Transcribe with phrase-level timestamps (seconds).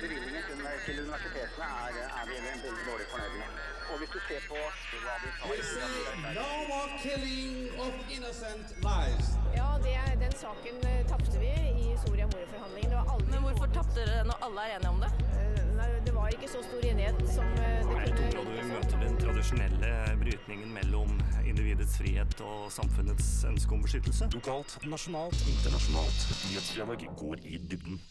[0.00, 3.60] Bevilgningen til, til universitetene er, er vi veldig dårlig fornøyd med.
[3.90, 4.58] Og hvis du ser på
[5.04, 7.54] hva de tar no more killing
[7.84, 9.28] of innocent lives.
[9.60, 11.52] Ja, det, den saken eh, tapte vi
[11.84, 12.92] i Soria Moria-forhandlingene.
[12.92, 15.10] Det var aldri Men hvorfor tapte dere når alle er enige om det?
[15.40, 19.02] Eh, Nei, det var ikke så stor enighet som det kunne Jeg tror du møter
[19.06, 19.92] den tradisjonelle
[20.22, 21.14] brytningen mellom
[21.48, 24.28] individets frihet og samfunnets ønske om beskyttelse.
[24.36, 26.26] Lokalt, nasjonalt, internasjonalt.
[26.50, 28.02] Nyhetsdialog går i dybden.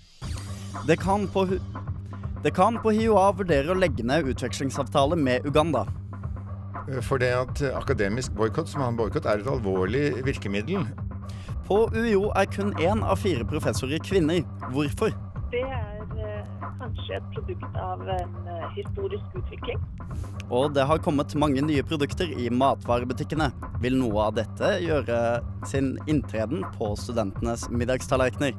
[0.88, 1.46] Det kan på,
[2.44, 5.86] det kan på HiOA vurdere å legge ned utvekslingsavtale med Uganda.
[7.06, 10.88] For det at akademisk boikott som han boikott er et alvorlig virkemiddel.
[11.70, 14.42] På UiO er kun én av fire professorer kvinner.
[14.74, 15.14] Hvorfor?
[15.52, 19.84] Det er eh, kanskje et produkt av en eh, historisk utvikling.
[20.50, 23.52] Og det har kommet mange nye produkter i matvarebutikkene.
[23.84, 25.20] Vil noe av dette gjøre
[25.70, 28.58] sin inntreden på studentenes middagstallerkener?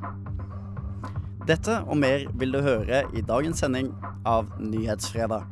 [1.49, 3.87] Dette og mer vil du høre i dagens sending
[4.29, 5.47] av Nyhetsfredag.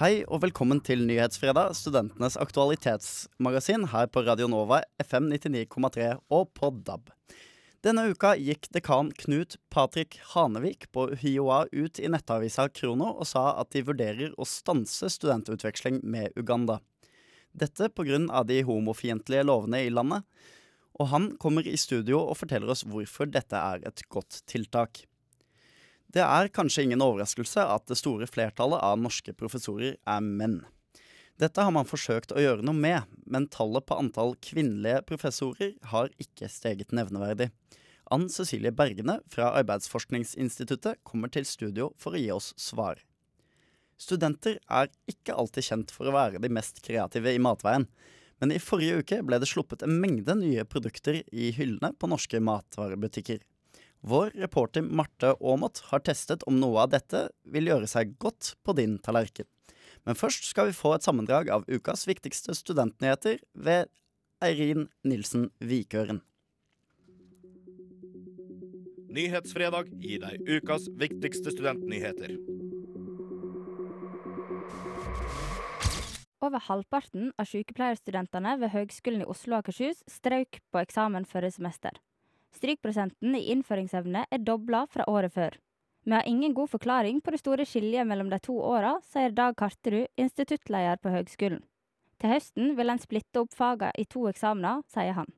[0.00, 6.72] Hei og velkommen til Nyhetsfredag, studentenes aktualitetsmagasin her på Radio Nova FM 99,3 og på
[6.82, 7.14] DAB.
[7.86, 13.52] Denne uka gikk dekan Knut Patrick Hanevik på HiOA ut i nettavisa Krono og sa
[13.62, 16.80] at de vurderer å stanse studentutveksling med Uganda.
[17.52, 18.42] Dette pga.
[18.44, 20.22] de homofiendtlige lovene i landet.
[21.00, 25.06] Og han kommer i studio og forteller oss hvorfor dette er et godt tiltak.
[26.10, 30.60] Det er kanskje ingen overraskelse at det store flertallet av norske professorer er menn.
[31.40, 36.10] Dette har man forsøkt å gjøre noe med, men tallet på antall kvinnelige professorer har
[36.20, 37.48] ikke steget nevneverdig.
[38.10, 42.98] Ann Cecilie Bergene fra Arbeidsforskningsinstituttet kommer til studio for å gi oss svar.
[44.00, 47.84] Studenter er ikke alltid kjent for å være de mest kreative i matveien,
[48.40, 52.40] men i forrige uke ble det sluppet en mengde nye produkter i hyllene på norske
[52.40, 53.42] matvarebutikker.
[54.00, 58.72] Vår reporter Marte Aamodt har testet om noe av dette vil gjøre seg godt på
[58.78, 59.44] din tallerken.
[60.08, 63.92] Men først skal vi få et sammendrag av ukas viktigste studentnyheter ved
[64.40, 66.22] Eirin Nilsen Vikøren.
[69.10, 72.38] Nyhetsfredag gir deg ukas viktigste studentnyheter.
[76.40, 81.98] Over halvparten av sykepleierstudentene ved Høgskolen i Oslo og Akershus strøk på eksamen forrige semester.
[82.56, 85.58] Strykprosenten i innføringsevne er dobla fra året før.
[86.08, 89.52] Vi har ingen god forklaring på det store skiljet mellom de to åra, sier Dag
[89.60, 91.60] Karterud, instituttleder på høgskolen.
[92.20, 95.28] Til høsten vil en splitte opp fagene i to eksamener, sier han.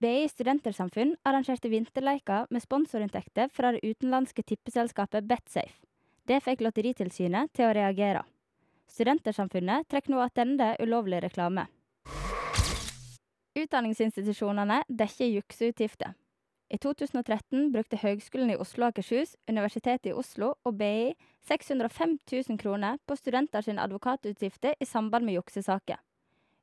[0.00, 5.80] BI Studentersamfunn arrangerte vinterleker med sponsorinntekter fra det utenlandske tippeselskapet Betsafe.
[6.28, 8.22] Det fikk Lotteritilsynet til å reagere.
[8.90, 11.66] Studentersamfunnet trekker nå tilbake ulovlig reklame.
[13.54, 16.14] Utdanningsinstitusjonene dekker jukseutgifter.
[16.70, 21.10] I 2013 brukte Høgskolen i Oslo og Akershus, Universitetet i Oslo og BI
[21.48, 25.98] 605 000 kroner på studenter sine advokatutgifter i samband med juksesaker.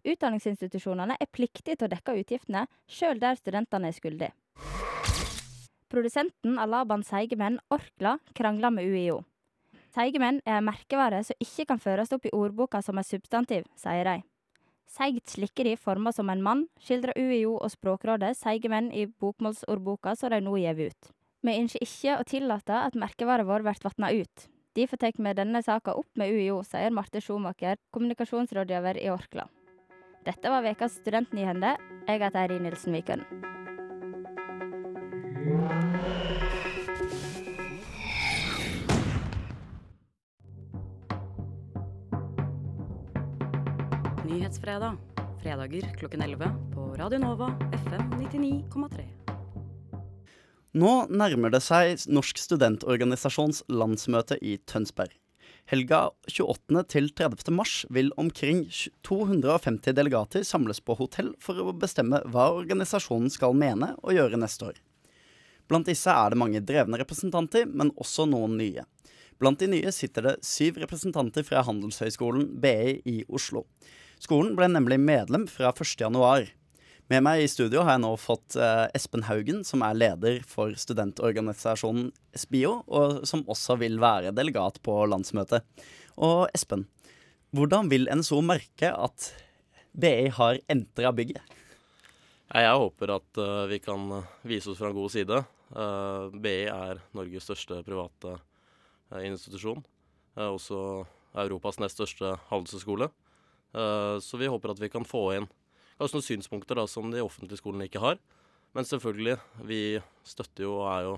[0.07, 4.31] Utdanningsinstitusjonene er pliktige til å dekke utgiftene, sjøl der studentene er skyldige.
[5.91, 9.21] Produsenten av Laban Seigemenn, Orkla, krangler med UiO.
[9.97, 14.05] Seigemenn er en merkevare som ikke kan føres opp i ordboka som et substantiv, sier
[14.05, 14.19] de.
[14.93, 20.39] Seigt slikkeri forma som en mann, skildrer UiO og Språkrådet Seigemenn i bokmålsordboka som de
[20.45, 21.09] nå gir ut.
[21.41, 24.47] Vi ønsker ikke å tillate at merkevaret vår blir vatna ut.
[24.77, 29.49] Derfor tar vi denne saka opp med UiO, sier Marte Schumacher, kommunikasjonsrådgiver i Orkla.
[30.29, 31.73] Dette var ukas studentnyhende.
[32.05, 33.25] Jeg heter Eirin Nilsen Vikøren.
[44.27, 44.97] Nyhetsfredag.
[45.43, 48.01] Fredager klokken 11 på Radio Nova FM
[48.31, 49.03] 99,3.
[50.71, 55.13] Nå nærmer det seg Norsk studentorganisasjons landsmøte i Tønsberg.
[55.71, 56.83] Helga 28.
[56.91, 57.53] til 30.
[57.55, 58.65] mars vil omkring
[59.07, 64.73] 250 delegater samles på hotell for å bestemme hva organisasjonen skal mene og gjøre neste
[64.73, 64.81] år.
[65.71, 68.83] Blant disse er det mange drevne representanter, men også noen nye.
[69.39, 73.63] Blant de nye sitter det syv representanter fra Handelshøyskolen BI i Oslo.
[74.21, 76.49] Skolen ble nemlig medlem fra 1.1.
[77.07, 80.73] Med meg i studio har jeg nå fått eh, Espen Haugen, som er leder for
[80.75, 85.63] studentorganisasjonen SBIO, og som også vil være delegat på landsmøtet.
[86.19, 86.83] Og Espen,
[87.55, 89.29] hvordan vil NSO merke at
[89.95, 91.39] BI har entra bygget?
[92.47, 94.09] Jeg håper at eh, vi kan
[94.47, 95.39] vise oss fra en god side.
[95.67, 98.37] Uh, BI er Norges største private
[99.11, 99.81] eh, institusjon.
[100.37, 100.79] Uh, også
[101.43, 103.09] Europas nest største handelshøyskole.
[103.11, 103.26] Uh,
[104.23, 105.47] så vi håper at vi kan få inn
[105.97, 108.19] kanskje noen synspunkter da, som de offentlige skolene ikke har.
[108.75, 109.81] Men selvfølgelig, vi
[110.27, 111.13] støtter jo og er jo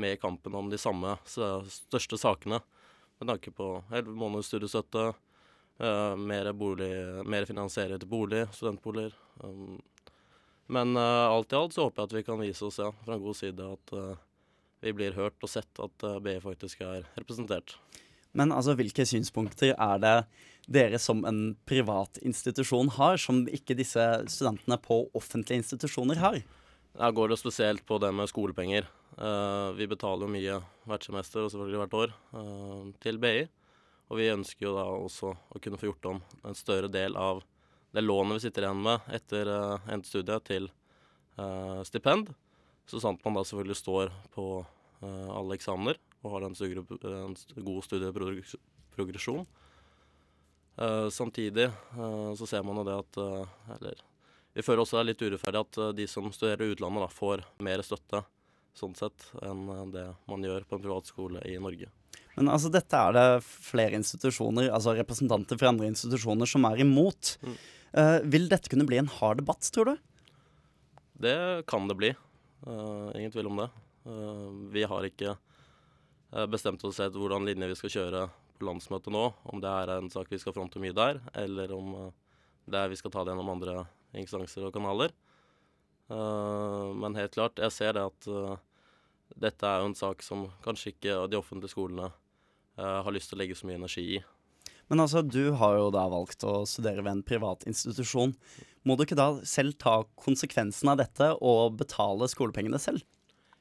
[0.00, 2.60] med i kampen om de samme største sakene.
[3.20, 5.10] Med tanke på elleve måneders studiestøtte,
[5.82, 6.90] uh, mer, bolig,
[7.28, 9.14] mer finansiering til bolig, studentboliger.
[9.44, 9.78] Um,
[10.70, 13.22] men alt i alt så håper jeg at vi kan vise oss ja, fra en
[13.24, 13.92] god side at
[14.86, 17.74] vi blir hørt og sett at BI faktisk er representert.
[18.36, 20.16] Men altså, hvilke synspunkter er det
[20.70, 26.40] dere som en privat institusjon har, som ikke disse studentene på offentlige institusjoner har?
[26.90, 28.86] Jeg går det spesielt på det med skolepenger.
[29.18, 33.46] Uh, vi betaler jo mye hvert semester og selvfølgelig hvert år uh, til BI.
[34.10, 37.42] Og vi ønsker jo da også å kunne få gjort om en større del av
[37.94, 40.70] det lånet vi sitter igjen med etter uh, endt studie, til
[41.88, 42.26] stipend.
[42.90, 44.42] Så sant man da selvfølgelig står på
[45.00, 49.46] alle eksamener og har en, god studieprogresjon.
[50.80, 53.98] Uh, samtidig uh, så ser man jo det at uh, Eller
[54.54, 57.42] vi føler også det er litt urettferdig at de som studerer i utlandet, da, får
[57.62, 58.22] mer støtte
[58.74, 61.86] sånn sett enn det man gjør på en privatskole i Norge.
[62.34, 67.36] Men altså, dette er det flere institusjoner, altså representanter fra andre institusjoner, som er imot.
[67.46, 67.54] Mm.
[68.34, 70.02] vil dette kunne bli en hard debatt, tror du?
[71.22, 71.36] Det
[71.70, 72.10] kan det bli.
[73.14, 73.70] ingen tvil om det.
[74.74, 75.49] vi har ikke Eh,
[76.50, 78.24] bestemt oss for hvordan linje vi skal kjøre
[78.58, 79.24] på landsmøtet nå.
[79.50, 82.10] Om det er en sak vi skal fronte mye der, eller om eh,
[82.70, 83.84] det er vi skal ta det gjennom andre
[84.20, 85.14] instanser og kanaler.
[86.10, 88.30] Eh, men helt klart, jeg ser det at
[89.40, 92.10] dette er jo en sak som kanskje ikke de offentlige skolene
[92.80, 94.18] har lyst til å legge så mye energi i.
[94.90, 98.32] Men altså, du har jo da valgt å studere ved en privat institusjon.
[98.82, 103.04] Må du ikke da selv ta konsekvensen av dette og betale skolepengene selv?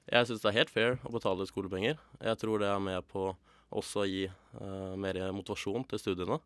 [0.09, 1.99] Jeg syns det er helt fair å betale skolepenger.
[2.25, 3.29] Jeg tror det er med på
[3.69, 6.39] også å gi uh, mer motivasjon til studiene.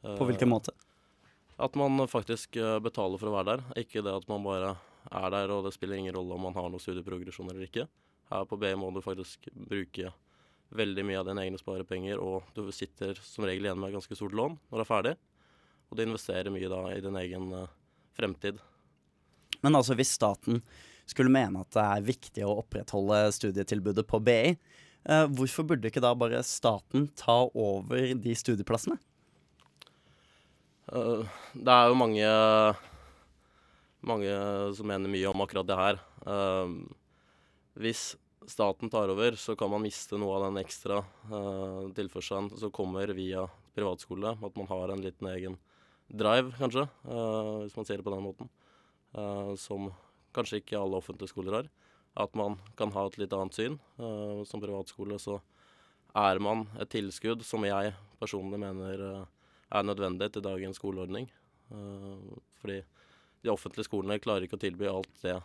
[0.00, 0.72] Uh, på hvilken måte?
[1.60, 3.64] At man faktisk uh, betaler for å være der.
[3.84, 4.76] Ikke det at man bare
[5.12, 7.84] er der og det spiller ingen rolle om man har noe studieprogresjon eller ikke.
[8.32, 10.14] Her på BI må du faktisk bruke
[10.76, 14.16] veldig mye av dine egne sparepenger, og du sitter som regel igjen med et ganske
[14.18, 15.16] stort lån når du er ferdig.
[15.86, 17.52] Og du investerer mye da i din egen
[18.16, 18.58] fremtid.
[19.62, 20.64] Men altså hvis staten
[21.06, 24.56] skulle mene at det er viktig å opprettholde studietilbudet på BI,
[25.06, 28.98] eh, hvorfor burde ikke da bare staten ta over de studieplassene?
[30.86, 32.26] Uh, det er jo mange,
[34.06, 34.36] mange
[34.78, 35.98] som mener mye om akkurat det her.
[36.22, 36.86] Uh,
[37.82, 38.12] hvis
[38.46, 41.00] staten tar over, så kan man miste noe av den ekstra
[41.32, 44.36] uh, tilførselen som kommer via privatskole.
[44.38, 45.58] At man har en liten egen
[46.06, 48.46] drive, kanskje, hvis man ser det på den måten.
[49.58, 49.88] som
[50.36, 51.70] kanskje ikke alle offentlige skoler har.
[52.16, 53.78] At man kan ha et litt annet syn.
[54.00, 55.40] Uh, som privatskole så
[56.16, 59.26] er man et tilskudd som jeg personlig mener uh,
[59.76, 61.28] er nødvendig til dagens skoleordning.
[61.72, 62.80] Uh, fordi
[63.44, 65.38] de offentlige skolene klarer ikke å tilby alt det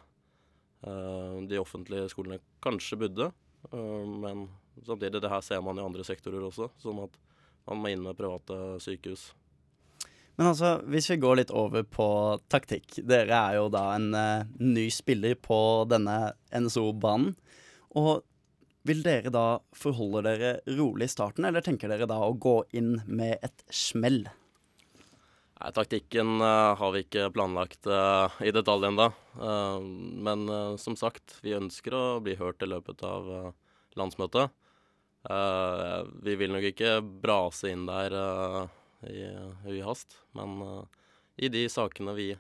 [0.82, 3.28] de offentlige skolene kanskje burde.
[3.70, 4.48] men
[4.82, 7.20] samtidig, det her ser man i andre sektorer også, som at
[7.68, 9.28] man må inn med private sykehus.
[10.40, 12.08] Men altså, hvis vi går litt over på
[12.52, 13.02] taktikk.
[13.08, 15.60] Dere er jo da en uh, ny spiller på
[15.92, 17.36] denne NSO-banen.
[18.00, 18.24] Og
[18.88, 22.96] vil dere da forholde dere rolig i starten, eller tenker dere da å gå inn
[23.06, 24.24] med et smell?
[25.62, 29.12] Nei, Taktikken uh, har vi ikke planlagt uh, i detalj ennå.
[30.26, 30.50] men
[30.82, 33.54] som sagt, vi ønsker å bli hørt i løpet av
[33.96, 34.50] landsmøtet.
[36.26, 38.16] vi vil nok ikke brase inn der
[39.10, 39.26] i,
[39.66, 40.18] høy hast.
[40.38, 40.84] Men uh,
[41.42, 42.32] i de sakene vi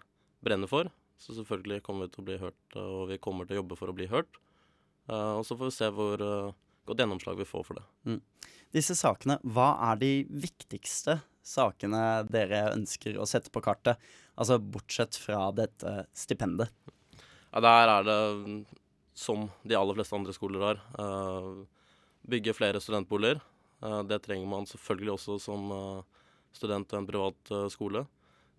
[0.44, 0.90] brenner for,
[1.22, 3.92] så selvfølgelig kommer vi til å bli hørt, og vi kommer til å jobbe for
[3.92, 4.40] å bli hørt.
[5.10, 7.86] Uh, og så får vi se hvor godt gjennomslag vi får for det.
[8.10, 8.22] Mm.
[8.72, 14.00] Disse sakene, hva er de viktigste sakene dere ønsker å sette på kartet?
[14.40, 16.72] Altså bortsett fra dette stipendet.
[17.52, 18.20] Ja, der er det,
[19.18, 20.80] som de aller fleste andre skoler har,
[22.32, 23.42] bygge flere studentboliger.
[24.08, 25.68] det trenger man selvfølgelig også som
[26.56, 28.06] student til en privat uh, skole.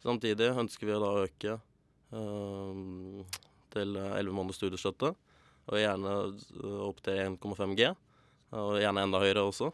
[0.02, 1.58] Samtidig ønsker vi å da øke
[2.14, 3.36] uh,
[3.72, 5.12] til 11 måneders studiestøtte,
[5.70, 7.92] og gjerne uh, opp til 1,5 G.
[8.52, 9.70] Og gjerne enda høyere også.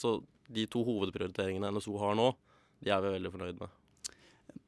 [0.00, 0.14] så
[0.48, 2.30] de to hovedprioriteringene NSO har nå,
[2.80, 3.74] de er vi veldig fornøyd med.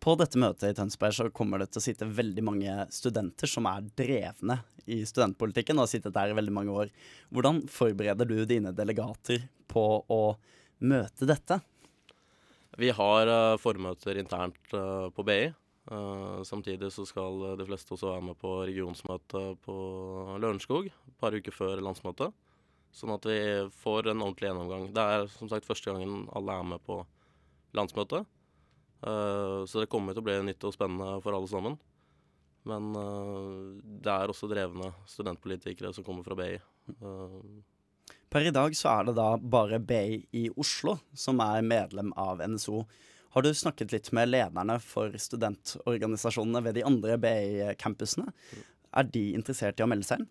[0.02, 3.68] På dette møtet i Tønsberg så kommer det til å sitte veldig mange studenter som
[3.70, 4.58] er drevne
[4.90, 6.90] i studentpolitikken og har sittet der i veldig mange år.
[7.32, 10.22] Hvordan forbereder du dine delegater på å
[10.82, 11.60] møte dette?
[12.80, 15.50] Vi har uh, formøter internt uh, på BI.
[15.90, 19.76] Uh, samtidig så skal de fleste også være med på regionsmøtet på
[20.38, 22.32] Lørenskog et par uker før landsmøtet.
[22.92, 23.40] Sånn at vi
[23.82, 24.90] får en ordentlig gjennomgang.
[24.94, 27.00] Det er som sagt første gangen alle er med på
[27.76, 28.28] landsmøtet.
[29.02, 31.80] Uh, så det kommer til å bli nytt og spennende for alle sammen.
[32.68, 36.54] Men uh, det er også drevne studentpolitikere som kommer fra BI.
[36.90, 37.38] Eh,
[38.32, 42.40] Per i dag så er det da bare BI i Oslo som er medlem av
[42.40, 42.78] NSO.
[43.34, 48.32] Har du snakket litt med lederne for studentorganisasjonene ved de andre BI-campusene?
[48.96, 50.30] Er de interessert i å melde seg inn?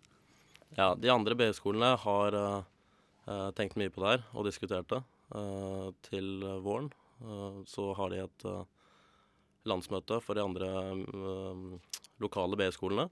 [0.79, 5.03] Ja, de andre BI-skolene har eh, tenkt mye på det her og diskutert det.
[5.31, 6.89] Uh, til våren
[7.22, 8.50] uh, så har de et
[9.70, 10.74] landsmøte for de andre
[12.20, 13.12] lokale BI-skolene,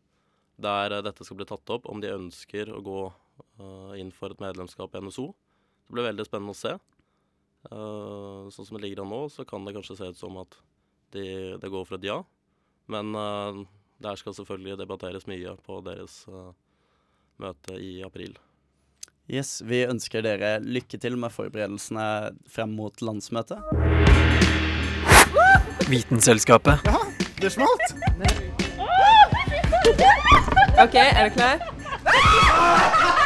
[0.57, 3.01] der dette skal bli tatt opp om de ønsker å gå
[3.99, 5.29] inn for et medlemskap i NSO.
[5.87, 6.75] Det blir veldig spennende å se.
[7.67, 10.59] Eh, sånn som det ligger an nå, så kan det kanskje se ut som at
[11.13, 11.23] de,
[11.59, 12.21] det går for et ja.
[12.89, 13.65] Men uh,
[14.01, 16.53] der skal selvfølgelig debatteres mye på deres uh,
[17.41, 18.37] møte i april.
[19.29, 22.07] Yes, Vi ønsker dere lykke til med forberedelsene
[22.49, 23.61] frem mot landsmøtet.
[25.89, 26.85] Vitenselskapet.
[26.85, 26.97] Ja,
[27.41, 27.93] det smalt!
[30.79, 33.15] OK, er du klar?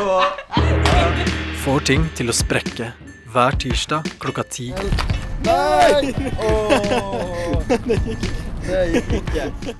[1.64, 2.86] Får ting til å sprekke
[3.30, 4.70] hver tirsdag klokka ti.
[5.44, 6.12] Nei!
[6.40, 7.60] Oh.
[8.64, 9.74] det gikk, ikke.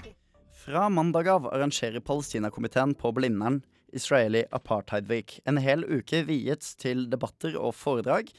[0.61, 3.63] Fra mandag av arrangerer Palestinakomiteen på Blindern
[3.97, 5.39] Israeli Apartheid Week.
[5.49, 8.31] En hel uke viet til debatter og foredrag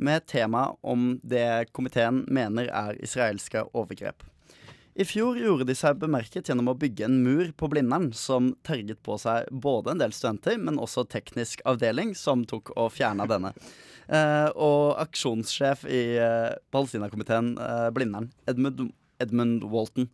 [0.00, 4.26] med tema om det komiteen mener er israelske overgrep.
[5.00, 8.98] I fjor gjorde de seg bemerket gjennom å bygge en mur på Blindern som terget
[9.06, 13.54] på seg både en del studenter, men også teknisk avdeling, som tok og fjerna denne.
[14.12, 18.90] Eh, og aksjonssjef i eh, Palestinakomiteen eh, Blindern, Edmund,
[19.20, 20.08] Edmund Walton.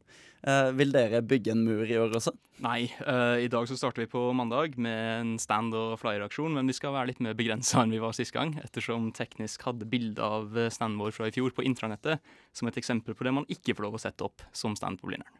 [0.46, 2.34] Uh, vil dere bygge en mur i år også?
[2.62, 6.68] Nei, Uh, i dag så starter vi på mandag med en stand- og flyeraksjon, men
[6.70, 10.22] vi skal være litt mer begrensa enn vi var sist gang, ettersom Teknisk hadde bilde
[10.22, 12.22] av standen vår fra i fjor på intranettet
[12.54, 15.10] som et eksempel på det man ikke får lov å sette opp som stand på
[15.10, 15.34] Blindern.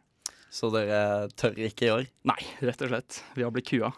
[0.53, 2.09] Så dere tør ikke i år?
[2.27, 3.21] Nei, rett og slett.
[3.35, 3.91] Vi har blitt kua.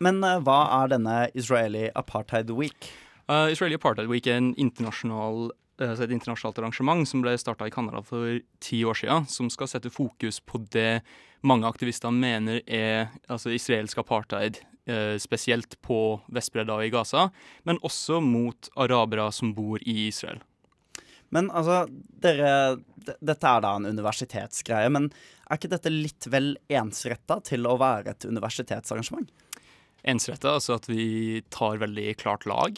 [0.00, 2.90] Men uh, hva er denne Israeli Apartheid Week?
[3.30, 8.02] Uh, Israeli Apartheid Week er en internasjonal, et internasjonalt arrangement som ble starta i Canada
[8.04, 11.00] for ti år siden, som skal sette fokus på det
[11.46, 14.60] mange aktivister mener er altså israelsk apartheid,
[14.90, 17.30] uh, spesielt på Vestbredda og i Gaza,
[17.64, 20.42] men også mot arabere som bor i Israel.
[21.30, 21.84] Men altså,
[22.22, 25.06] dere Dette er da en universitetsgreie, men
[25.48, 29.30] er ikke dette litt vel ensretta til å være et universitetsarrangement?
[30.04, 32.76] Ensretta, altså at vi tar veldig klart lag.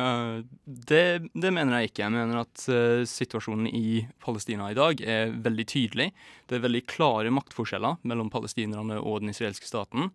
[0.00, 2.04] Uh, det, det mener jeg ikke.
[2.06, 6.10] Jeg mener at uh, situasjonen i Palestina i dag er veldig tydelig.
[6.48, 10.08] Det er veldig klare maktforskjeller mellom palestinerne og den israelske staten.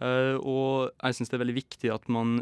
[0.00, 2.40] Uh, og jeg syns det er veldig viktig at man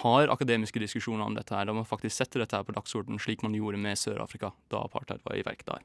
[0.00, 3.44] har akademiske diskusjoner om dette her, da man faktisk setter dette her på dagsordenen, slik
[3.44, 5.82] man gjorde med Sør-Afrika da apartheid var i verk der.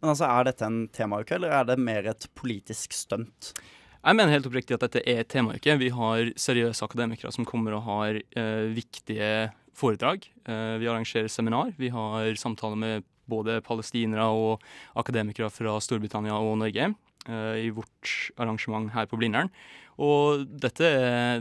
[0.00, 3.54] Men altså, Er dette en temauke, eller er det mer et politisk stunt?
[4.00, 5.76] Jeg mener helt oppriktig at dette er et temauke.
[5.76, 10.26] Vi har seriøse akademikere som kommer og har eh, viktige foredrag.
[10.44, 11.74] Eh, vi arrangerer seminar.
[11.78, 14.64] Vi har samtaler med både palestinere og
[14.98, 19.52] akademikere fra Storbritannia og Norge eh, i vårt arrangement her på Blindern.
[20.00, 20.88] Og dette,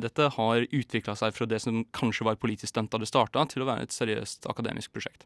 [0.03, 3.63] dette har utvikla seg fra det som kanskje var politisk stunt da det starta, til
[3.63, 5.25] å være et seriøst akademisk prosjekt.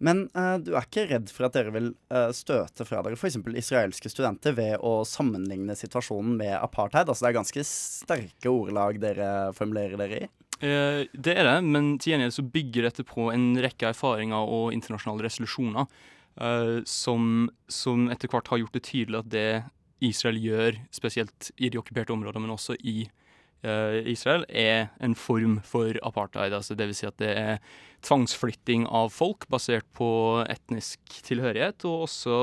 [0.00, 3.36] Men uh, du er ikke redd for at dere vil uh, støte fra dere f.eks.
[3.60, 7.10] israelske studenter ved å sammenligne situasjonen med apartheid?
[7.10, 9.28] Altså Det er ganske sterke ordelag dere
[9.58, 10.30] formulerer dere i?
[10.60, 14.74] Eh, det er det, men til gjengjeld så bygger dette på en rekke erfaringer og
[14.76, 15.86] internasjonale resolusjoner
[16.36, 19.50] eh, som, som etter hvert har gjort det tydelig at det
[20.04, 23.04] Israel gjør, spesielt i de okkuperte områdene, men også i
[23.64, 26.56] eh, Israel, er en form for apartheid.
[26.56, 27.56] Altså vil si at det er
[28.04, 30.10] tvangsflytting av folk basert på
[30.48, 32.38] etnisk tilhørighet, og også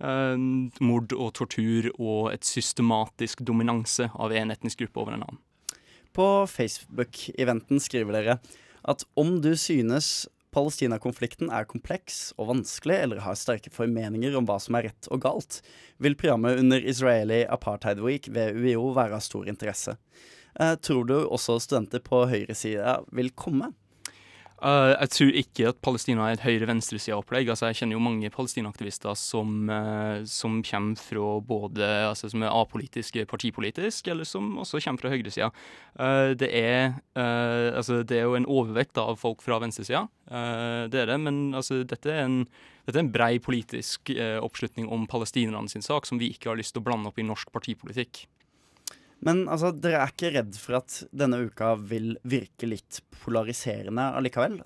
[0.00, 0.36] eh,
[0.84, 5.42] mord og tortur og et systematisk dominanse av en etnisk gruppe over en annen.
[6.14, 8.38] På Facebook-eventen skriver dere
[8.86, 14.60] at om du synes Palestina-konflikten er kompleks og vanskelig, eller har sterke formeninger om hva
[14.62, 15.58] som er rett og galt,
[15.98, 19.96] vil programmet under Israeli Apartheid Week ved UiO være av stor interesse.
[20.54, 23.72] Eh, tror du også studenter på høyresida vil komme?
[24.64, 27.50] Uh, jeg tror ikke at Palestina er et høyre-venstresida-opplegg.
[27.52, 32.54] Altså, jeg kjenner jo mange palestinaaktivister som, uh, som kommer fra både altså, som er
[32.54, 35.50] apolitiske partipolitisk, eller som også kommer fra høyresida.
[36.00, 41.12] Uh, det, er, altså, det er jo en overvekt av folk fra venstresida, det er
[41.12, 41.18] det.
[41.20, 42.38] Men altså, dette er en,
[42.88, 46.72] dette er en brei politisk oppslutning om palestinerne sin sak, som vi ikke har lyst
[46.72, 48.24] til å blande opp i norsk partipolitikk.
[49.24, 54.58] Men altså, dere er ikke redd for at denne uka vil virke litt polariserende allikevel?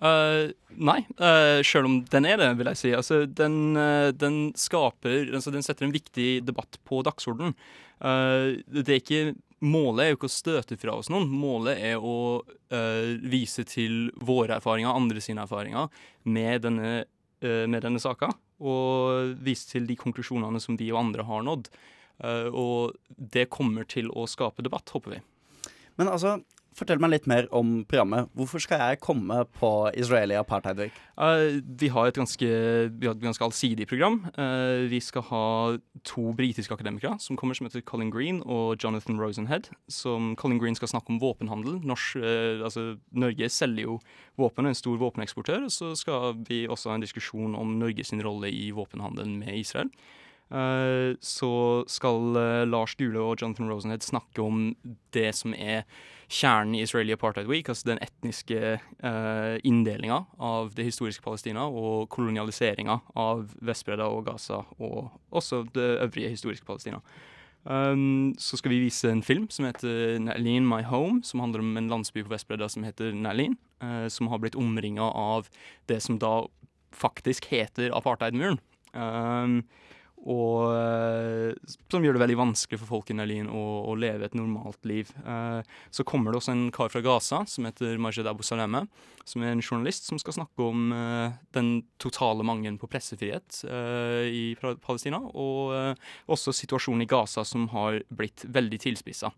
[0.00, 0.48] Uh,
[0.80, 2.90] nei, uh, selv om den er det, vil jeg si.
[2.96, 7.56] Altså, den, uh, den skaper altså, Den setter en viktig debatt på dagsordenen.
[8.00, 9.22] det er ikke
[9.60, 11.26] Målet er jo ikke å støte fra oss noen.
[11.28, 12.40] Målet er å
[13.28, 15.90] vise til våre erfaringer, andre sine erfaringer,
[16.24, 16.92] med denne,
[17.44, 18.30] med denne saka.
[18.56, 21.68] Og vise til de konklusjonene som vi og andre har nådd.
[22.20, 25.20] Og det kommer til å skape debatt, håper vi.
[26.00, 26.38] Men altså,
[26.78, 28.28] Fortell meg litt mer om programmet.
[28.38, 30.98] Hvorfor skal jeg komme på Israeli Apartheid Week?
[31.18, 34.20] Uh, vi, har et ganske, vi har et ganske allsidig program.
[34.38, 35.46] Uh, vi skal ha
[36.06, 39.72] to britiske akademikere som kommer, som heter Colin Green og Jonathan Rosenhead.
[39.90, 41.82] Som Colin Green skal snakke om våpenhandel.
[41.82, 43.98] Norsk, uh, altså, Norge selger jo
[44.38, 45.66] våpen, og er en stor våpeneksportør.
[45.74, 49.90] Så skal vi også ha en diskusjon om Norges rolle i våpenhandelen med Israel.
[50.50, 51.50] Så
[51.86, 52.34] skal
[52.66, 54.72] Lars Gule og Jonathan Rosenhead snakke om
[55.14, 55.84] det som er
[56.30, 62.06] kjernen i Israeli Apartheid Week, altså den etniske uh, inndelinga av det historiske Palestina og
[62.14, 67.02] kolonialiseringa av Vestbredda og Gaza, og også det øvrige historiske Palestina.
[67.64, 71.76] Um, så skal vi vise en film som heter Nalin My Home, som handler om
[71.76, 75.50] en landsby på Vestbredda som heter Nalin, uh, som har blitt omringa av
[75.90, 76.46] det som da
[76.94, 78.62] faktisk heter apartheidmuren.
[78.94, 79.64] Um,
[80.28, 84.36] og uh, som gjør det veldig vanskelig for folk i Nerlin å, å leve et
[84.36, 85.08] normalt liv.
[85.24, 88.84] Uh, så kommer det også en kar fra Gaza som heter Majed Abu Saleme,
[89.24, 91.72] som er en journalist som skal snakke om uh, den
[92.02, 93.62] totale mangelen på pressefrihet
[94.30, 95.96] i Palestina, og
[96.30, 99.30] også situasjonen i Gaza som har blitt veldig tilspissa.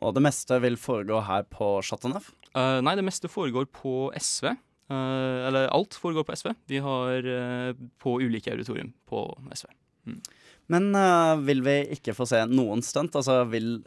[0.00, 2.30] Og det meste vil foregå her på Chateau Neuf?
[2.56, 4.50] nei, det meste foregår på SV.
[4.90, 6.50] Eller alt foregår på SV.
[6.72, 7.28] Vi har
[8.02, 9.22] på ulike auditorium på
[9.54, 9.70] SV.
[10.08, 10.20] Mm.
[10.70, 13.16] Men uh, vil vi ikke få se noen stunt?
[13.18, 13.80] Altså, vil,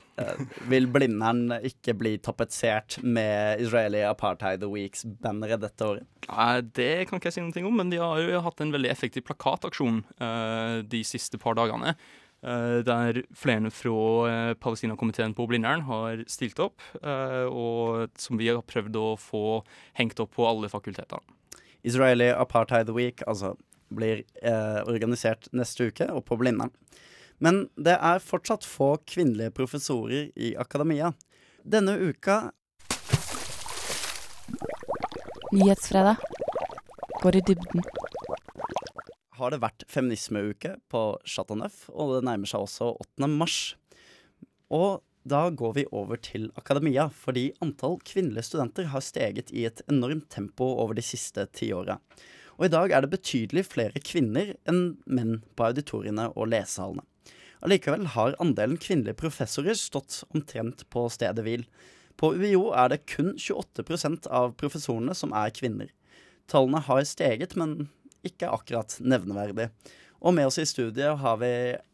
[0.68, 6.10] vil Blindern ikke bli tapetsert med Israeli Apartheid Weeks-banneret dette året?
[6.28, 8.92] Nei, Det kan ikke jeg si noe om, men de har jo hatt en veldig
[8.92, 10.04] effektiv plakataksjon
[10.92, 11.96] de siste par dagene.
[12.44, 13.94] Der flere fra
[14.28, 19.62] uh, Palestina-komiteen på Blindern har stilt opp, uh, og som vi har prøvd å få
[19.96, 21.24] hengt opp på alle fakultetene.
[21.88, 23.54] Israeli Apartheid Week altså,
[23.96, 24.24] blir
[24.88, 26.74] organisert neste uke, og på Blindern.
[27.44, 31.14] Men det er fortsatt få kvinnelige professorer i akademia.
[31.64, 32.52] Denne uka
[35.54, 36.18] Nyhetsfredag
[37.22, 37.84] går i dybden
[39.44, 43.30] har det vært feminismeuke på Chateau Neuf, og det nærmer seg også 8.
[43.32, 43.58] mars.
[44.74, 49.84] Og da går vi over til akademia, fordi antall kvinnelige studenter har steget i et
[49.92, 51.98] enormt tempo over de siste ti åra.
[52.60, 57.06] Og i dag er det betydelig flere kvinner enn menn på auditoriene og lesehallene.
[57.64, 61.64] Allikevel har andelen kvinnelige professorer stått omtrent på stedet hvil.
[62.20, 65.90] På UiO er det kun 28% av professorene som er kvinner.
[66.52, 67.88] Tallene har steget, men
[68.28, 69.70] ikke akkurat nevneverdig.
[70.24, 71.54] Og med oss i studiet har vi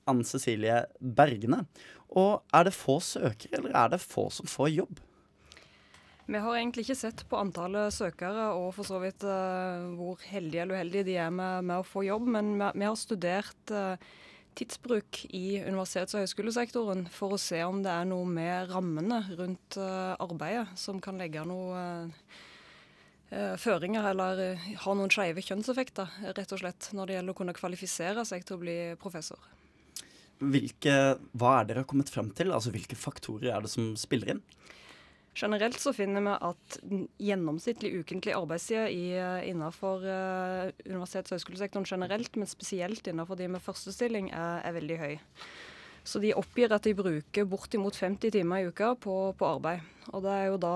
[0.10, 1.64] Anne Cecilie Bergene.
[2.10, 5.02] Og er det få søkere, eller er det få som får jobb?
[6.30, 10.62] Vi har egentlig ikke sett på antallet søkere og for så vidt uh, hvor heldige
[10.64, 13.96] eller uheldige de er med, med å få jobb, men vi, vi har studert uh,
[14.60, 19.80] tidsbruk i universitets- og høyskolesektoren for å se om det er noe med rammene rundt
[19.82, 21.82] uh, arbeidet som kan legge noe
[23.30, 24.40] Eh, føringer eller
[24.84, 28.58] ha noen skeive kjønnseffekter, rett og slett, når det gjelder å kunne kvalifisere seg til
[28.58, 29.44] å bli professor.
[30.40, 30.96] Hvilke,
[31.38, 32.54] hva er dere har kommet frem til?
[32.56, 34.42] Altså Hvilke faktorer er det som spiller inn?
[35.38, 36.78] Generelt så finner vi at
[37.22, 43.64] gjennomsnittlig ukentlig arbeidstid eh, innenfor uh, universitets- og høyskolesektoren generelt, men spesielt innenfor de med
[43.64, 45.14] førstestilling, er, er veldig høy.
[46.04, 49.86] Så de oppgir at de bruker bortimot 50 timer i uka på, på arbeid.
[50.12, 50.76] Og det er jo da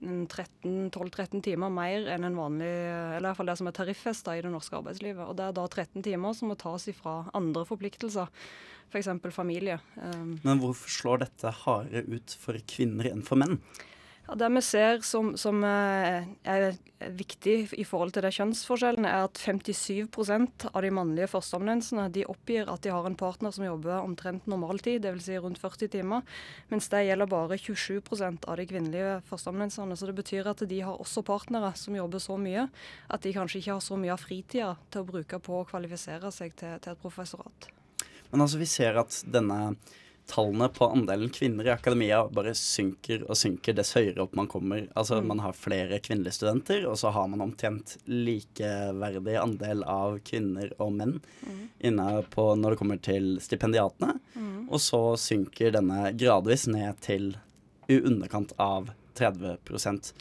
[0.00, 4.42] 12-13 timer mer enn en vanlig, eller i hvert fall det som er tariffesta i
[4.44, 5.22] det norske arbeidslivet.
[5.26, 8.30] Og Det er da 13 timer som må tas ifra andre forpliktelser,
[8.90, 9.08] f.eks.
[9.34, 9.78] familie.
[9.96, 13.60] Um, Men hvorfor slår dette hardere ut for kvinner enn for menn?
[14.30, 16.76] Ja, det vi ser som, som, eh, er
[17.18, 22.70] viktig i forhold til det kjønnsforskjellene, er at 57% av de mannlige førsteamanuensene de oppgir
[22.70, 25.24] at de har en partner som jobber omtrent normaltid, dvs.
[25.24, 26.22] Si rundt 40 timer,
[26.70, 29.98] mens det gjelder bare 27% av de kvinnelige førsteamanuensene.
[29.98, 32.68] Så det betyr at de har også partnere som jobber så mye
[33.10, 36.30] at de kanskje ikke har så mye av fritida til å bruke på å kvalifisere
[36.30, 37.72] seg til, til et professorat.
[38.30, 39.76] Men altså, vi ser at denne
[40.30, 44.84] tallene på andelen kvinner i akademia bare synker og synker dess høyere opp man kommer.
[44.94, 45.26] Altså mm.
[45.26, 50.94] Man har flere kvinnelige studenter, og så har man omtrent likeverdig andel av kvinner og
[51.00, 51.64] menn mm.
[51.90, 54.16] inne på når det kommer til stipendiatene.
[54.36, 54.68] Mm.
[54.68, 57.32] Og så synker denne gradvis ned til
[57.90, 59.58] i underkant av 30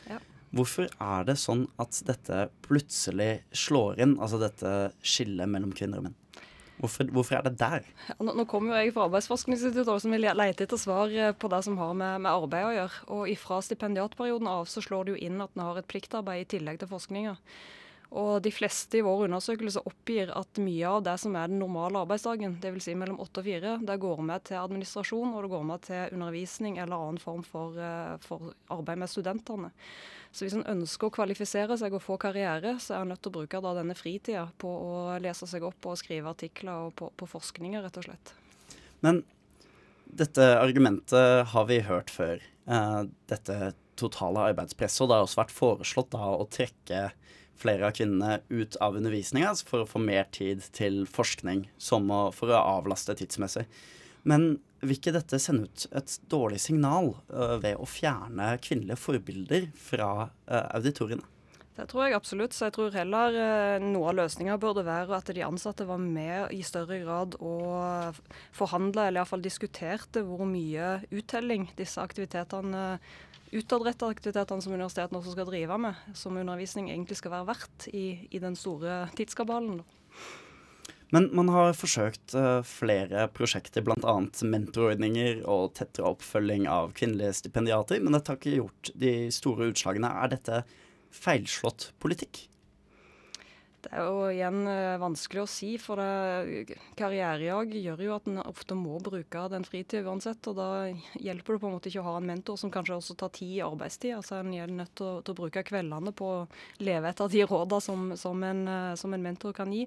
[0.10, 0.18] ja.
[0.50, 4.72] Hvorfor er det sånn at dette plutselig slår inn, altså dette
[5.06, 6.18] skillet mellom kvinner og menn?
[6.80, 7.88] Hvorfor, hvorfor er det der?
[8.20, 11.60] Nå, nå kommer jo jeg fra Arbeidsforskningsinstituttet, som vil lete etter svar eh, på det
[11.66, 13.02] som har med, med arbeid å gjøre.
[13.16, 16.50] Og ifra stipendiatperioden av så slår det jo inn at en har et pliktarbeid i
[16.56, 17.36] tillegg til forskninga.
[18.10, 22.02] Og de fleste i vår undersøkelse oppgir at mye av det som er den normale
[22.02, 22.88] arbeidsdagen, dvs.
[22.88, 26.16] Si mellom åtte og fire, det går med til administrasjon og det går med til
[26.18, 29.70] undervisning eller annen form for, eh, for arbeid med studentene.
[30.32, 33.32] Så hvis en ønsker å kvalifisere seg og få karriere, så er en nødt til
[33.32, 37.12] å bruke da denne fritida på å lese seg opp og skrive artikler og på,
[37.14, 38.34] på forskninger, rett og slett.
[39.06, 39.24] Men
[40.10, 42.42] dette argumentet har vi hørt før.
[42.66, 45.04] Eh, dette totale arbeidspresset.
[45.04, 47.10] Og det har også vært foreslått da å trekke
[47.60, 52.52] flere av kvinnene ut av undervisninga for å få mer tid til forskning, å, for
[52.54, 53.66] å avlaste tidsmessig.
[54.28, 59.68] Men vil ikke dette sende ut et dårlig signal uh, ved å fjerne kvinnelige forbilder
[59.76, 61.26] fra uh, auditoriene?
[61.80, 62.56] Det tror jeg absolutt.
[62.56, 66.52] Så jeg tror heller uh, noe av løsninga burde være at de ansatte var med
[66.56, 68.20] i større grad og
[68.56, 73.00] forhandla, eller iallfall diskuterte hvor mye uttelling disse aktivitetene
[73.52, 78.06] utadrettede aktivitetene som universitetene også skal drive med, som undervisning egentlig skal være verdt i,
[78.30, 79.82] i den store tidskabalen.
[81.10, 84.16] Men man har forsøkt uh, flere prosjekter, bl.a.
[84.46, 90.12] mentorordninger og tettere oppfølging av kvinnelige stipendiater, men dette har ikke gjort de store utslagene.
[90.22, 90.62] Er dette
[91.10, 92.49] feilslått politikk?
[93.84, 96.02] Det er jo igjen eh, vanskelig å si, for
[97.00, 100.50] karrierejag gjør jo at en ofte må bruke den fritid uansett.
[100.52, 100.70] Og da
[101.20, 103.56] hjelper det på en måte ikke å ha en mentor som kanskje også tar tid
[103.60, 104.18] i arbeidstid.
[104.18, 106.48] Altså En er nødt til å, til å, bruke kveldene på å
[106.84, 109.86] leve etter de rådene som, som, eh, som en mentor kan gi.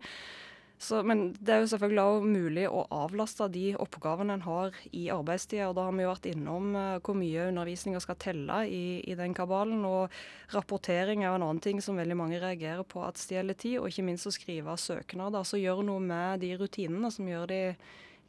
[0.83, 5.05] Så, men det er jo selvfølgelig også mulig å avlaste de oppgavene en har i
[5.15, 5.69] arbeidstida.
[5.71, 9.15] Og da har vi jo vært innom uh, hvor mye undervisninga skal telle i, i,
[9.19, 9.85] den kabalen.
[9.87, 10.11] Og
[10.57, 13.79] rapportering er jo en annen ting som veldig mange reagerer på at stjeler tid.
[13.79, 15.47] Og ikke minst å skrive søknader.
[15.47, 17.63] Så gjør noe med de rutinene som gjør de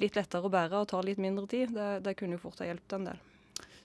[0.04, 1.74] litt lettere å bære og tar litt mindre tid.
[1.74, 3.30] Det, det kunne jo fort ha hjulpet en del.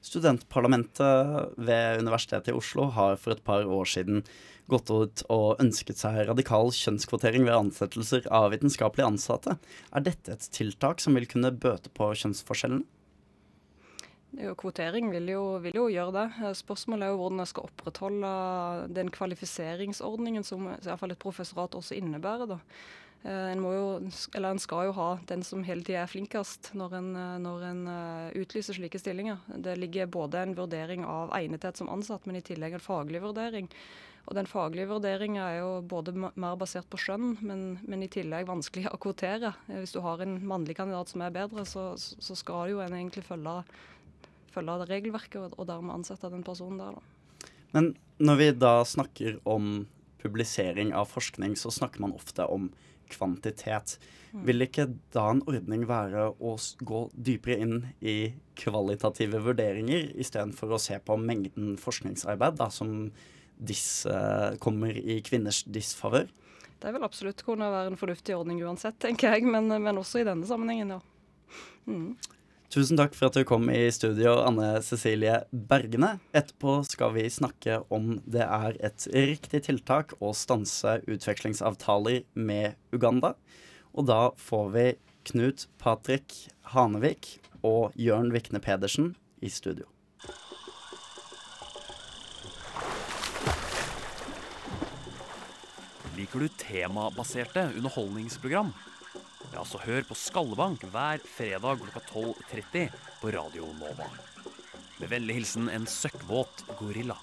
[0.05, 4.23] Studentparlamentet ved Universitetet i Oslo har for et par år siden
[4.69, 9.57] gått ut og ønsket seg radikal kjønnskvotering ved ansettelser av vitenskapelig ansatte.
[9.91, 12.87] Er dette et tiltak som vil kunne bøte på kjønnsforskjellene?
[14.61, 16.55] Kvotering vil jo, vil jo, gjøre det.
[16.61, 18.33] Spørsmålet er jo hvordan jeg skal opprettholde
[18.95, 22.47] den kvalifiseringsordningen som i hvert fall et professorat også innebærer.
[22.53, 22.59] da.
[23.23, 23.87] Eh, en, jo,
[24.39, 27.81] en, skal jo ha den som hele tida er flinkest når en, eh, når en,
[27.91, 29.41] eh, utlyser slike stillinger.
[29.59, 33.69] Det ligger både en vurdering av egnethet som ansatt, men i tillegg en faglig vurdering.
[34.29, 38.47] Og Den faglige vurderinga er jo både mer basert på skjønn, men, men, i tillegg
[38.47, 39.55] vanskelig å kvotere.
[39.67, 43.25] Hvis du har en mannlig kandidat som er bedre, så, så skal jo en egentlig
[43.25, 43.63] følge,
[44.53, 46.99] følge regelverket og, og dermed ansette den personen der.
[47.01, 47.49] Da.
[47.73, 49.89] Men når vi da snakker om
[50.21, 52.69] publisering av forskning, så snakker man ofte om
[53.13, 53.97] kvantitet.
[54.33, 54.43] Mm.
[54.49, 60.83] Vil ikke da en ordning være å gå dypere inn i kvalitative vurderinger, istedenfor å
[60.83, 63.11] se på mengden forskningsarbeid da, som
[63.59, 66.29] dis, uh, kommer i kvinners disfavør?
[66.79, 70.29] Det vil absolutt kunne være en fornuftig ordning uansett, tenker jeg, men, men også i
[70.29, 71.01] denne sammenhengen, ja.
[71.89, 72.13] Mm.
[72.69, 76.19] Tusen takk for at du kom i studio, Anne Cecilie Bergene.
[76.37, 83.31] Etterpå skal vi snakke om det er et riktig tiltak å stanse utvekslingsavtaler med Uganda.
[83.97, 84.85] Og da får vi
[85.31, 86.37] Knut Patrick
[86.75, 89.89] Hanevik og Jørn Vikne Pedersen i studio.
[96.21, 98.77] Liker du temabaserte underholdningsprogram?
[99.53, 102.91] Ja, så hør på Skallebank hver fredag klokka 12.30
[103.23, 104.09] på Radio Nova.
[104.99, 107.17] Med vennlig hilsen en søkkvåt gorilla.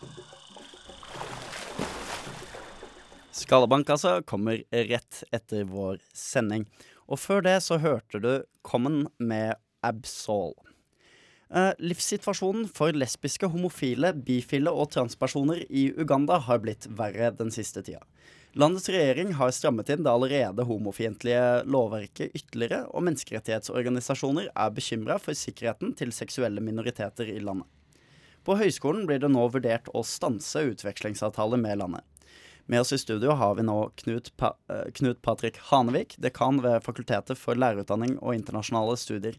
[3.35, 6.65] Skallebank altså kommer rett etter vår sending.
[7.05, 8.31] Og før det så hørte du
[8.65, 9.53] Common med
[9.85, 10.55] Absol.
[11.53, 17.85] Eh, livssituasjonen for lesbiske, homofile, bifile og transpersoner i Uganda har blitt verre den siste
[17.85, 18.01] tida.
[18.55, 25.35] Landets regjering har strammet inn det allerede homofiendtlige lovverket ytterligere, og menneskerettighetsorganisasjoner er bekymra for
[25.35, 27.67] sikkerheten til seksuelle minoriteter i landet.
[28.47, 32.07] På høyskolen blir det nå vurdert å stanse utvekslingsavtaler med landet.
[32.71, 36.79] Med oss i studio har vi nå Knut, pa eh, Knut Patrick Hanevik, dekan ved
[36.87, 39.35] Fakultetet for lærerutdanning og internasjonale studier.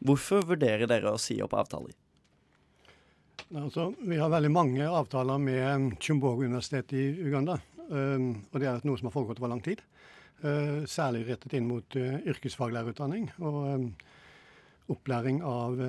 [0.00, 1.92] Hvorfor vurderer dere å si opp avtaler?
[3.52, 7.60] Altså, vi har veldig mange avtaler med Chumbogo-universitetet i Uganda.
[7.90, 9.82] Ehm, og det er noe som har foregått over lang tid.
[10.42, 13.90] Eh, særlig rettet inn mot eh, yrkesfaglærerutdanning og
[14.92, 15.80] opplæring av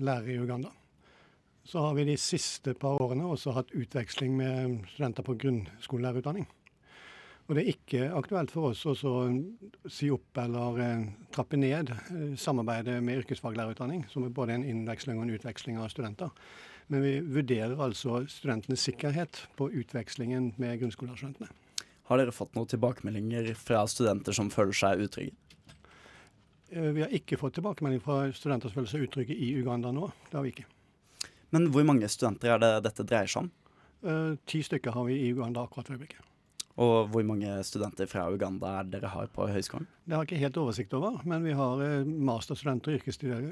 [0.00, 0.70] lærere i Uganda.
[1.64, 6.48] så har vi de siste par årene også hatt utveksling med studenter på grunnskolelærerutdanning.
[7.50, 9.14] Og det er ikke aktuelt for oss å
[9.90, 11.00] si opp eller eh,
[11.34, 15.90] trappe ned eh, samarbeidet med yrkesfaglærerutdanning, som er både en innveksling og en utveksling av
[15.90, 16.30] studenter.
[16.90, 21.50] Men vi vurderer altså studentenes sikkerhet på utvekslingen med grunnskolelærerstudentene.
[22.10, 25.36] Har dere fått noen tilbakemeldinger fra studenter som føler seg utrygge?
[26.72, 30.10] Eh, Vi har ikke fått tilbakemelding fra studenter som føler seg utrygge i Uganda nå.
[30.30, 30.66] Det har vi ikke.
[31.54, 33.52] Men hvor mange studenter er det dette dreier seg om?
[34.02, 36.26] Eh, Ti stykker har vi i Uganda akkurat for øyeblikket.
[36.80, 39.86] Og hvor mange studenter fra Uganda er dere har på høyskolen?
[40.06, 43.02] Det har jeg ikke helt oversikt over, men vi har eh, masterstudenter i,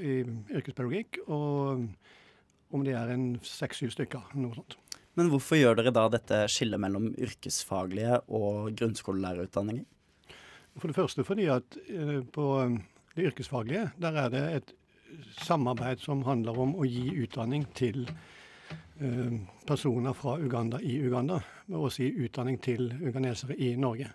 [0.03, 0.15] i
[0.59, 1.23] yrkespedagogikk.
[1.29, 1.87] Og
[2.75, 4.79] om det er en seks-syv stykker, noe sånt.
[5.19, 9.87] Men hvorfor gjør dere da dette skillet mellom yrkesfaglige og grunnskolelærerutdanninger?
[10.79, 12.47] For det første fordi at eh, på
[13.17, 14.75] det yrkesfaglige, der er det et
[15.43, 21.81] samarbeid som handler om å gi utdanning til eh, personer fra Uganda i Uganda, med
[21.81, 24.13] å si utdanning til uganesere i Norge.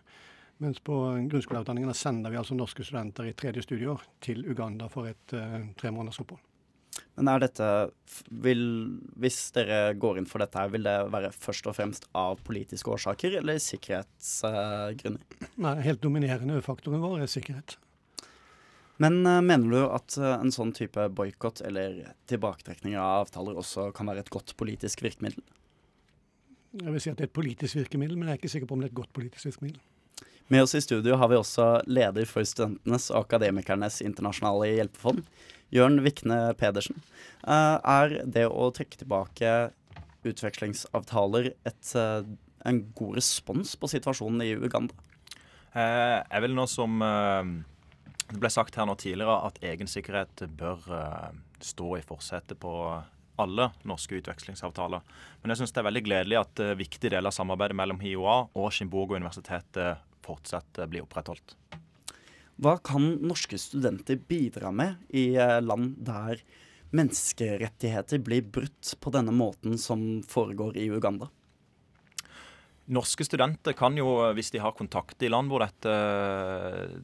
[0.64, 0.96] Mens på
[1.28, 6.22] grunnskolelærerutdanningene sender vi altså norske studenter i tredje studieår til Uganda for et uh, tremåneders
[6.24, 6.40] opphold.
[7.14, 7.68] Men er dette
[8.44, 8.64] vil,
[9.22, 12.90] Hvis dere går inn for dette, her, vil det være først og fremst av politiske
[12.90, 15.50] årsaker eller sikkerhetsgrunner?
[15.62, 17.78] Nei, helt dominerende faktoren vår er sikkerhet.
[19.02, 23.90] Men eh, mener du at eh, en sånn type boikott eller tilbaketrekning av avtaler også
[23.96, 25.42] kan være et godt politisk virkemiddel?
[26.82, 28.78] Jeg vil si at det er et politisk virkemiddel, men jeg er ikke sikker på
[28.78, 29.82] om det er et godt politisk virkemiddel.
[30.52, 35.22] Med oss i studio har vi også leder for Studentenes og Akademikernes internasjonale hjelpefond,
[35.74, 37.02] Jørn Vikne Pedersen.
[37.48, 39.72] Eh, Er det å trekke tilbake
[40.24, 42.24] utvekslingsavtaler et, eh,
[42.66, 44.94] en god respons på situasjonen i Uganda?
[45.76, 50.80] Eh, jeg vil nå som det ble sagt her nå tidligere, at egen sikkerhet bør
[51.60, 53.04] stå i forsetet på
[53.38, 55.02] alle norske utvekslingsavtaler.
[55.42, 58.50] Men jeg syns det er veldig gledelig at uh, viktige deler av samarbeidet mellom HiOA
[58.54, 61.56] og Shimbogo-universitetet fortsatt å blir opprettholdt.
[62.62, 66.42] Hva kan norske studenter bidra med i eh, land der
[66.94, 71.32] menneskerettigheter blir brutt på denne måten som foregår i Uganda?
[72.94, 75.94] Norske studenter kan jo, hvis de har kontakt i land hvor dette,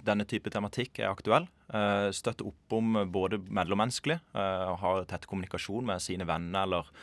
[0.06, 5.88] denne type tematikk er aktuell, eh, støtte opp om både mellommenneskelig, og ha tett kommunikasjon
[5.88, 6.94] med sine venner eller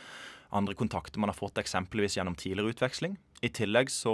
[0.55, 3.17] andre kontakter man har fått eksempelvis gjennom tidligere utveksling.
[3.45, 4.11] I tillegg så,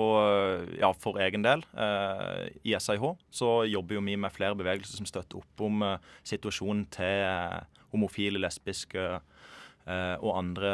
[0.76, 5.08] ja, for egen del, eh, i SIH, så jobber jo vi med flere bevegelser som
[5.08, 10.74] støtter opp om eh, situasjonen til eh, homofile, lesbiske eh, og andre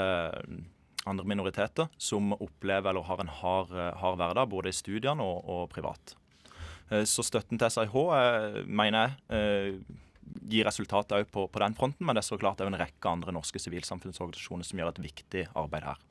[1.07, 5.45] andre minoriteter som opplever eller har en hard, eh, hard hverdag, både i studiene og,
[5.45, 6.15] og privat.
[6.89, 7.95] Eh, Så støtten til SIH
[8.65, 9.79] mener jeg
[10.49, 13.33] gir resultater på, på den fronten, men det er så klart òg en rekke andre
[13.33, 16.01] norske sivilsamfunnsorganisasjoner som gjør et viktig arbeid her.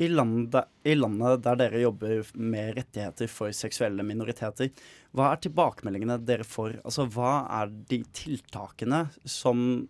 [0.00, 4.70] I landet, I landet der dere jobber med rettigheter for seksuelle minoriteter,
[5.12, 6.78] hva er tilbakemeldingene dere får?
[6.80, 9.82] Altså, hva er de tiltakene som,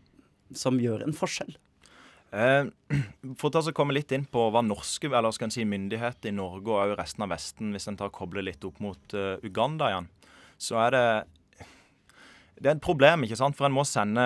[0.51, 1.55] som gjør en forskjell?
[2.33, 2.65] Eh,
[3.37, 6.73] for å komme litt inn på hva norske eller skal en si myndigheter i Norge
[6.73, 10.09] og resten av Vesten, hvis en tar kobler litt opp mot uh, Uganda igjen,
[10.57, 11.07] så er det
[12.63, 13.57] det er et problem, ikke sant?
[13.59, 14.23] for en må sende,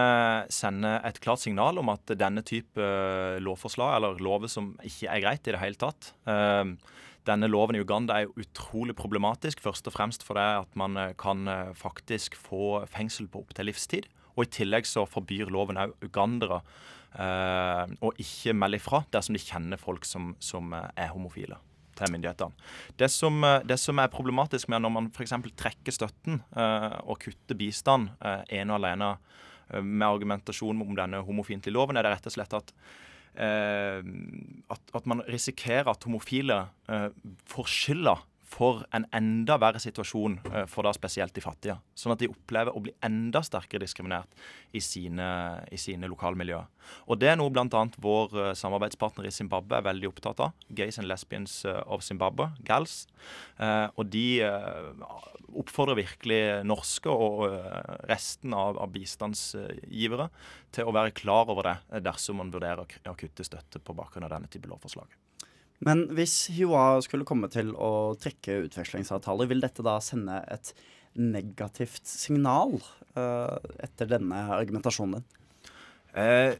[0.52, 5.22] sende et klart signal om at denne type eh, lovforslag, eller lover som ikke er
[5.24, 6.76] greit i det hele tatt eh,
[7.26, 11.48] Denne loven i Uganda er utrolig problematisk, først og fremst fordi at man eh, kan
[11.74, 14.06] faktisk få fengsel på opptil livstid.
[14.36, 16.60] Og i tillegg så forbyr loven òg ugandere
[17.16, 21.56] å ikke melde ifra dersom de kjenner folk som, som er homofile
[21.96, 22.68] til myndighetene.
[22.98, 25.34] Det som, eh, det som er problematisk med når man f.eks.
[25.56, 31.22] trekker støtten uh, og kutter bistand uh, ene og alene uh, med argumentasjon om denne
[31.26, 32.72] homofiendtlige loven, er det rett og slett at
[33.36, 36.54] at, at man risikerer at homofile
[36.88, 37.10] eh,
[37.44, 38.14] får skylda
[38.46, 41.76] for en enda verre situasjon eh, for da spesielt de fattige.
[41.98, 44.30] Sånn at de opplever å bli enda sterkere diskriminert
[44.76, 45.26] i sine,
[45.74, 46.68] i sine lokalmiljøer.
[47.10, 47.82] Og det er noe bl.a.
[48.02, 50.54] vår eh, samarbeidspartner i Zimbabwe er veldig opptatt av.
[50.78, 53.04] Gays and Lesbians eh, of Zimbabwe, GALS.
[53.96, 54.26] Og de
[55.56, 57.46] oppfordrer virkelig norske og
[58.10, 60.28] resten av, av bistandsgivere
[60.74, 64.36] til å være klar over det dersom man vurderer å kutte støtte på bakgrunn av
[64.36, 65.16] denne type lovforslag.
[65.84, 70.72] Men hvis HiOA skulle komme til å trekke utvekslingsavtaler, vil dette da sende et
[71.16, 72.78] negativt signal
[73.16, 75.26] uh, etter denne argumentasjonen din?
[76.16, 76.56] Eh,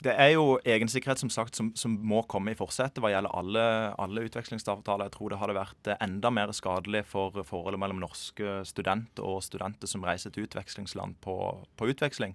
[0.00, 3.64] det er jo egensikkerhet som sagt som, som må komme i forsetet hva gjelder alle,
[4.00, 5.10] alle utvekslingsavtaler.
[5.10, 9.44] Jeg tror det hadde vært eh, enda mer skadelig for forholdet mellom norske studenter og
[9.46, 11.36] studenter som reiser til utvekslingsland på,
[11.78, 12.34] på utveksling.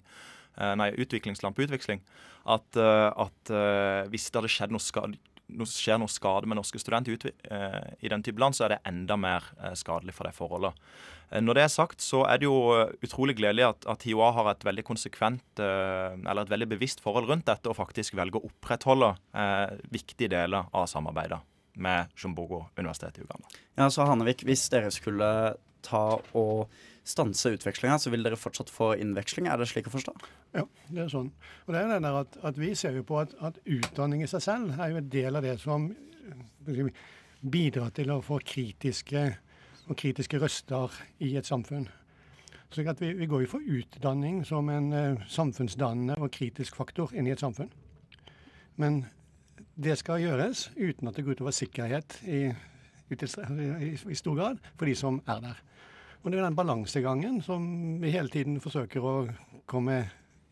[0.62, 2.04] eh, nei, utviklingsland på utveksling,
[2.46, 3.50] at, at
[4.14, 5.18] hvis det hadde skjedd noe skade
[5.54, 8.76] noe, skjer noe skade med norske studenter i, eh, i den type land, så er
[8.76, 10.78] det enda mer eh, skadelig for det forholdet.
[11.32, 14.32] Eh, Når det er sagt, så er det jo eh, utrolig gledelig at, at HiOA
[14.38, 18.42] har et veldig konsekvent, eh, eller et veldig bevisst forhold rundt dette, og faktisk velger
[18.42, 19.14] å opprettholde
[19.92, 21.42] viktige deler av samarbeidet
[21.76, 23.50] med Shumbogo universitet i Uganda.
[23.78, 25.30] Ja, så Hanevik, hvis dere skulle
[25.86, 26.70] ta og
[27.06, 29.48] stanse utvekslinga, så vil dere fortsatt få innveksling?
[29.48, 30.14] Er det slik å forstå?
[30.58, 31.32] Ja, det er sånn.
[31.66, 34.30] Og det er det der at, at Vi ser jo på at, at utdanning i
[34.32, 35.90] seg selv er jo en del av det som
[37.46, 39.26] bidrar til å få kritiske
[39.86, 41.86] og kritiske røster i et samfunn.
[42.74, 47.30] Så vi, vi går jo for utdanning som en uh, samfunnsdannende og kritisk faktor inn
[47.30, 47.70] i et samfunn.
[48.82, 49.04] Men
[49.76, 52.42] det skal gjøres uten at det går utover sikkerhet i,
[53.14, 55.62] i, i stor grad for de som er der.
[56.26, 57.66] Og det er den balansegangen som
[58.02, 59.16] vi hele tiden forsøker å
[59.70, 60.00] komme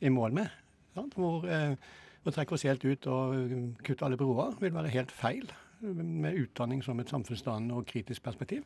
[0.05, 0.51] i mål med.
[0.93, 1.15] Sant?
[1.17, 1.73] Hvor eh,
[2.21, 5.49] å trekke oss helt ut og eh, kutte alle broer vil være helt feil
[5.81, 8.61] med utdanning som et samfunnsdannende og kritisk perspektiv.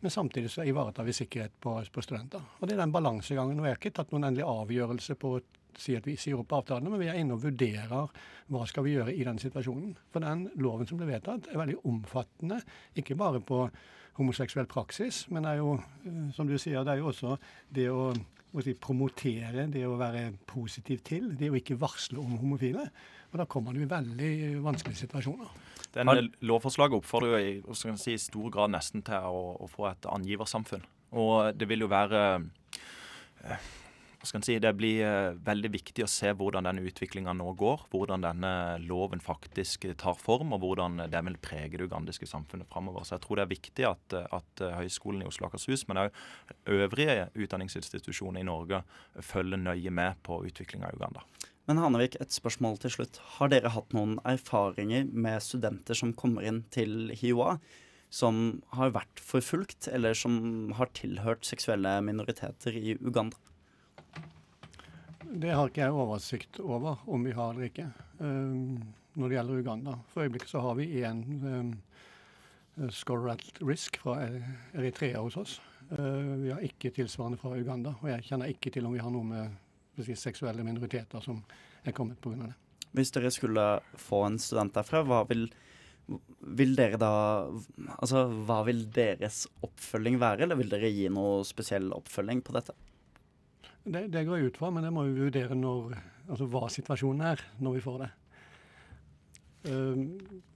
[0.00, 2.42] Men samtidig så ivaretar vi sikkerhet på, på studenter.
[2.60, 3.62] Og det er den balansegangen.
[3.64, 5.42] Jeg har ikke tatt noen endelig avgjørelse på å
[5.80, 8.08] si at vi sier opp avtalene, men vi er inne og vurderer
[8.52, 9.92] hva skal vi gjøre i den situasjonen.
[10.12, 12.60] For den loven som ble vedtatt er veldig omfattende,
[12.96, 13.66] ikke bare på
[14.16, 15.76] homoseksuell praksis, men det er jo,
[16.08, 17.36] eh, som du sier, det er jo også
[17.76, 18.08] det å
[18.64, 22.86] si, promotere, det å være positiv til, det å ikke varsle om homofile.
[23.32, 25.50] Og da kommer du i veldig vanskelige situasjoner.
[25.96, 29.88] Den eh, lovforslaget oppfordrer jo i, si, i stor grad nesten til å, å få
[29.92, 30.84] et angiversamfunn.
[31.16, 32.22] Og det vil jo være
[33.46, 33.66] eh,
[34.16, 37.48] hva skal en si, Det blir eh, veldig viktig å se hvordan denne utviklinga nå
[37.58, 37.86] går.
[37.94, 38.52] Hvordan denne
[38.84, 43.06] loven faktisk tar form, og hvordan det vil prege det ugandiske samfunnet framover.
[43.06, 46.22] Så jeg tror det er viktig at, at Høgskolen i Oslo og Akershus, men òg
[46.76, 48.82] øvrige utdanningsinstitusjoner i Norge
[49.24, 51.24] følger nøye med på utviklinga i Uganda.
[51.66, 53.18] Men Hanevik, et spørsmål til slutt.
[53.36, 57.56] Har dere hatt noen erfaringer med studenter som kommer inn til HiOA,
[58.06, 63.40] som har vært forfulgt, eller som har tilhørt seksuelle minoriteter i Uganda?
[65.26, 67.88] Det har ikke jeg oversikt over om vi har eller ikke
[68.22, 68.78] um,
[69.18, 69.98] når det gjelder Uganda.
[70.12, 71.72] For øyeblikket så har vi én um,
[72.94, 74.20] score at risk fra
[74.70, 75.58] Eritrea hos oss.
[75.90, 77.98] Uh, vi har ikke tilsvarende fra Uganda.
[78.04, 79.62] Og jeg kjenner ikke til om vi har noe med
[79.96, 81.42] seksuelle minoriteter som
[81.84, 82.48] er kommet pga.
[82.50, 82.54] det.
[82.96, 83.64] Hvis dere skulle
[84.00, 85.48] få en student derfra, hva vil,
[86.56, 87.12] vil dere da
[87.98, 92.76] Altså, hva vil deres oppfølging være, eller vil dere gi noe spesiell oppfølging på dette?
[93.86, 95.94] Det, det går jeg ut fra, men det må vi vurdere når,
[96.26, 98.08] altså hva situasjonen er når vi får det.
[99.66, 100.02] Um,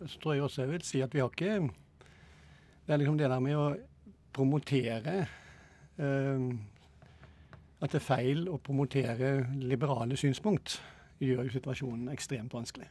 [0.06, 1.54] så tror jeg også jeg vil si at vi har ikke
[2.86, 3.64] Det er liksom det der med å
[4.34, 5.14] promotere
[5.98, 6.60] um,
[7.80, 10.78] At det er feil å promotere liberale synspunkt,
[11.20, 12.88] gjør jo situasjonen ekstremt vanskelig.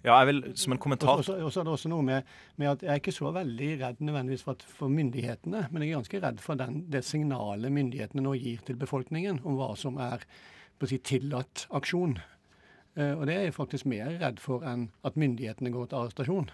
[0.00, 1.20] Ja, jeg vil, som en kommentar...
[1.20, 3.98] Og så er det også noe med, med, at jeg er ikke så veldig redd
[4.00, 8.24] nødvendigvis for, at, for myndighetene, men jeg er ganske redd for den, det signalet myndighetene
[8.24, 10.24] nå gir til befolkningen om hva som er
[10.80, 12.16] på å si, tillatt aksjon.
[12.96, 16.48] Eh, og det er jeg faktisk mer redd for enn at myndighetene går til arrestasjon.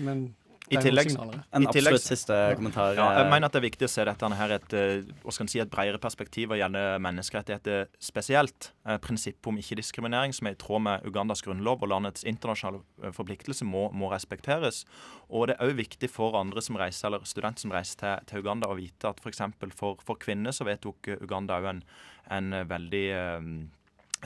[0.00, 0.30] Men
[0.72, 1.10] I tillegg,
[1.52, 2.94] En i absolutt siste kommentar.
[2.96, 5.60] Ja, jeg eh, mener at det er viktig å se dette her et, eh, si,
[5.60, 8.70] et bredere perspektiv og gjelde menneskerettigheter spesielt.
[8.88, 13.68] Eh, Prinsippet om ikke-diskriminering, som er i tråd med Ugandas grunnlov og landets internasjonale forpliktelse,
[13.68, 14.86] må, må respekteres.
[15.28, 18.44] Og det er òg viktig for andre som reiser, eller studenter som reiser til, til
[18.46, 19.44] Uganda, å vite at f.eks.
[19.76, 21.84] For, for kvinner så vedtok Uganda òg en,
[22.32, 23.50] en veldig eh,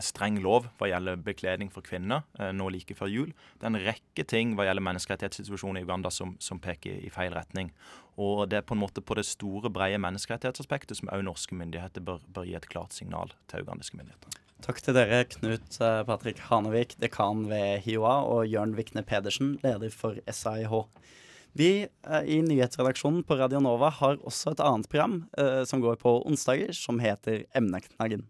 [0.05, 3.31] streng lov hva gjelder bekledning for kvinner eh, nå like før jul.
[3.59, 7.35] Det er en rekke ting hva gjelder menneskerettighetssituasjonen i Uganda som, som peker i feil
[7.37, 7.73] retning.
[8.19, 12.05] Og det er på en måte på det store, brede menneskerettighetsaspektet som òg norske myndigheter
[12.05, 14.43] bør, bør gi et klart signal til ugandiske myndigheter.
[14.65, 19.95] Takk til dere, Knut eh, Patrick Hanevik, dekan ved HiOA, og Jørn Vikne Pedersen, leder
[19.95, 20.75] for SAIH.
[21.59, 26.01] Vi eh, i nyhetsredaksjonen på Radio Nova har også et annet program eh, som går
[26.03, 28.27] på onsdager, som heter Emneknaggen.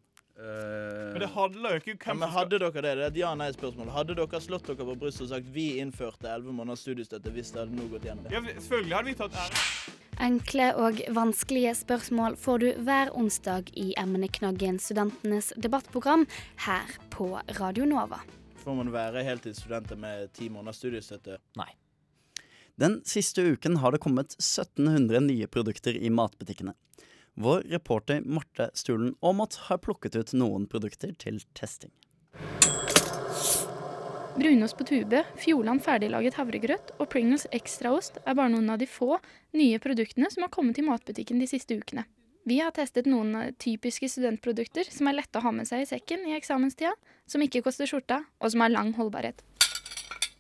[0.49, 2.83] Men det handler jo ikke om hvem men Hadde dere det?
[2.83, 3.91] Det er et ja-nei-spørsmål.
[3.93, 7.63] Hadde dere slått dere på brystet og sagt vi innførte 11 måneders studiestøtte hvis det
[7.65, 8.29] hadde nå gått gjennom?
[8.33, 9.65] Ja, selvfølgelig hadde vi tatt ære.
[10.29, 16.27] Enkle og vanskelige spørsmål får du hver onsdag i emneknaggen Studentenes debattprogram
[16.65, 18.19] her på Radio Nova.
[18.65, 21.39] Får man være heltidsstudenter med ti måneders studiestøtte?
[21.61, 21.71] Nei.
[22.79, 26.75] Den siste uken har det kommet 1700 nye produkter i matbutikkene.
[27.41, 31.93] Vår reporter Marte Stulen Aamodt har plukket ut noen produkter til testing.
[34.35, 39.21] Brunost på tube, Fjordland ferdiglaget havregrøt og Pringles ekstraost er bare noen av de få
[39.55, 42.09] nye produktene som har kommet i matbutikken de siste ukene.
[42.43, 46.27] Vi har testet noen typiske studentprodukter som er lette å ha med seg i sekken
[46.27, 46.97] i eksamenstida,
[47.31, 49.47] som ikke koster skjorta, og som har lang holdbarhet.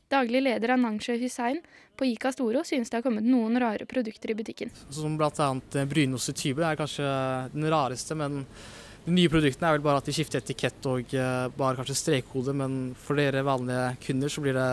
[0.09, 1.61] Daglig leder Ananshe Hussein
[1.99, 4.71] på Ica Storo synes det har kommet noen rare produkter i butikken.
[4.91, 5.49] Som bl.a.
[5.91, 7.09] brynost i type er kanskje
[7.53, 8.45] den rareste, men
[9.05, 12.55] de nye produktene er vel bare at de skifter etikett og eh, bare kanskje strekkode,
[12.57, 14.71] men for dere vanlige kunder så blir det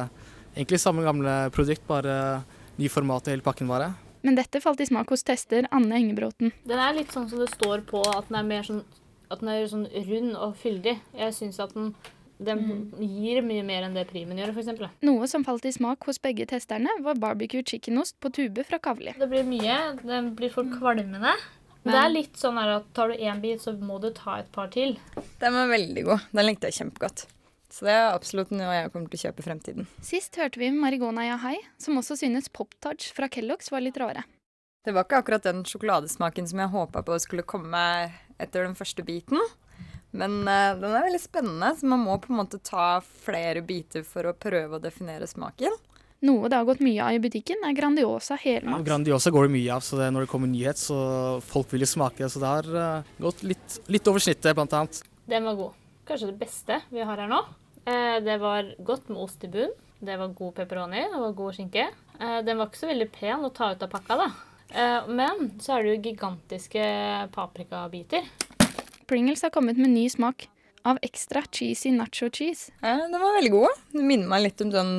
[0.56, 2.18] egentlig samme gamle produkt, bare
[2.80, 3.94] ny format i hele pakken bare.
[4.26, 6.52] Men dette falt i smak hos tester Anne Engebråten.
[6.66, 8.82] Den er litt sånn som det står på, at den er mer sånn,
[9.30, 10.96] at den er sånn rund og fyldig.
[11.14, 11.92] Jeg syns at den,
[12.38, 14.96] den gir mye mer enn det Primen gjør, f.eks.
[15.08, 19.14] Noe som falt i smak hos begge testerne, var barbecue chickenost på tube fra Kavli.
[19.20, 19.78] Det blir mye.
[20.04, 21.36] Den blir for kvalmende.
[21.86, 24.40] Men det er litt sånn her at tar du én bit, så må du ta
[24.42, 24.98] et par til.
[25.42, 26.30] Den var veldig god.
[26.34, 27.28] Den likte jeg kjempegodt.
[27.76, 29.90] Så det er absolutt noe jeg kommer til å kjøpe i fremtiden.
[30.06, 34.24] Sist hørte vi Marigona Yahai, som også synes Pop Tarts fra Kellogg's var litt rare.
[34.86, 37.82] Det var ikke akkurat den sjokoladesmaken som jeg håpa på skulle komme
[38.42, 39.42] etter den første biten.
[40.16, 44.06] Men uh, den er veldig spennende, så man må på en måte ta flere biter
[44.08, 45.76] for å prøve å definere smaken.
[46.26, 48.86] Noe det har gått mye av i butikken, er Grandiosa Ja, helmat.
[48.88, 50.98] Grandiosa går det mye av, så det, når det kommer nyhet, så
[51.46, 52.24] folk vil jo smake.
[52.24, 52.32] det.
[52.34, 55.04] Så det har uh, gått litt, litt over snittet, blant annet.
[55.30, 55.78] Den var god.
[56.06, 57.44] Kanskje det beste vi har her nå.
[57.86, 59.74] Eh, det var godt med ost i bunn.
[60.00, 61.86] Det var god pepperoni, det var god skinke.
[62.20, 64.28] Eh, den var ikke så veldig pen å ta ut av pakka, da.
[64.70, 66.86] Eh, men så er det jo gigantiske
[67.36, 68.26] paprikabiter.
[69.10, 70.48] Pringles har kommet med ny smak
[70.86, 72.72] av ekstra cheesy nacho cheese.
[72.82, 73.86] Ja, den var veldig god.
[73.94, 74.96] Det minner meg litt om sånn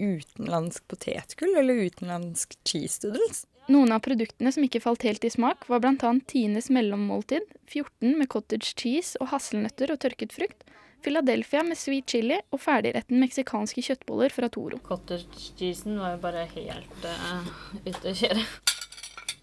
[0.00, 3.44] utenlandsk potetgull eller utenlandsk cheese doodles.
[3.70, 6.12] Noen av produktene som ikke falt helt i smak, var bl.a.
[6.26, 10.64] Tines mellommåltid, 14 med cottage cheese og hasselnøtter og tørket frukt,
[11.04, 14.80] Philadelphia med sweet chili og ferdigretten meksikanske kjøttboller fra Toro.
[14.84, 17.46] Cottage cheesen var jo bare helt uh,
[17.86, 18.42] ute å kjøre.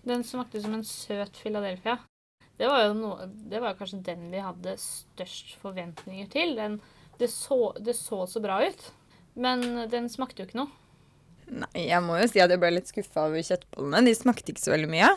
[0.07, 1.97] Den smakte som en søt Philadelphia.
[2.57, 6.55] Det var jo noe, det var kanskje den vi hadde størst forventninger til.
[6.57, 6.79] Den,
[7.21, 8.87] det, så, det så så bra ut,
[9.37, 10.73] men den smakte jo ikke noe.
[11.47, 14.07] Nei, jeg må jo si at jeg ble litt skuffa over kjøttbollene.
[14.09, 15.11] De smakte ikke så veldig mye.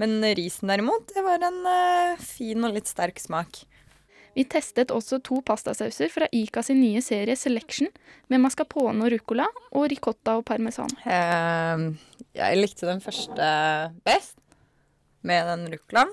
[0.00, 3.62] Men risen derimot, det var en uh, fin og litt sterk smak.
[4.36, 7.88] Vi testet også to pastasauser fra Ica sin nye serie Selection,
[8.28, 10.92] med mascarpone og ruccola og ricotta og parmesan.
[11.08, 11.96] Uh,
[12.36, 13.48] jeg likte den første
[14.04, 14.36] best,
[15.26, 16.12] med den ruccolaen.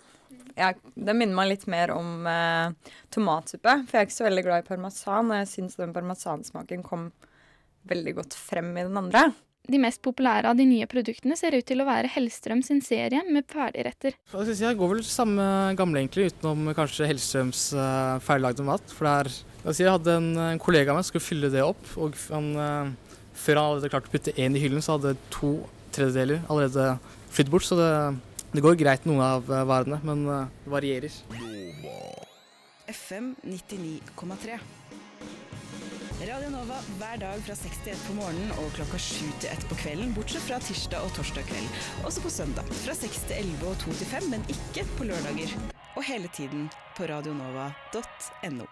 [0.58, 2.72] Jeg- det minner meg litt mer om eh,
[3.12, 6.84] tomatsuppe, for jeg er ikke så veldig glad i parmesan, og jeg syns den parmesansmaken
[6.86, 7.12] kom
[7.90, 9.34] veldig godt frem i den andre.
[9.72, 13.22] De mest populære av de nye produktene ser ut til å være Hellstrøm sin serie
[13.32, 14.12] med ferdigretter.
[14.34, 15.46] Jeg si, Jeg går vel samme
[15.80, 18.84] gamle, egentlig, utenom kanskje Hellstrøms uh, feillagde mat.
[18.92, 19.30] For det er
[19.64, 22.18] jeg, si, jeg hadde en, en kollega av meg som skulle fylle det opp, og
[22.28, 25.54] han, eh, før han hadde klart å putte én i hyllen, så hadde to
[25.96, 26.98] tredjedeler allerede
[27.32, 27.64] flydd bort.
[27.64, 27.88] Så det,
[28.54, 31.22] det går greit, noen av eh, varene, men eh, det varierer.
[32.94, 34.60] FM 99,3.
[36.24, 39.66] Radio Nova hver dag fra 6 til 1 på morgenen og klokka 7 til 1
[39.72, 41.82] på kvelden, bortsett fra tirsdag og torsdag kveld.
[42.08, 45.58] Også på søndag fra 6 til 11 og 2 til 5, men ikke på lørdager.
[45.98, 48.70] Og hele tiden på radionova.no.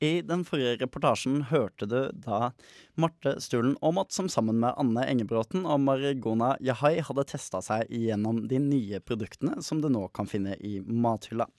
[0.00, 2.54] I den forrige reportasjen hørte du da
[3.00, 8.46] Marte Stulen Aamodt som sammen med Anne Engebråten og Marigona Yahai hadde testa seg gjennom
[8.48, 11.50] de nye produktene som du nå kan finne i mathylla.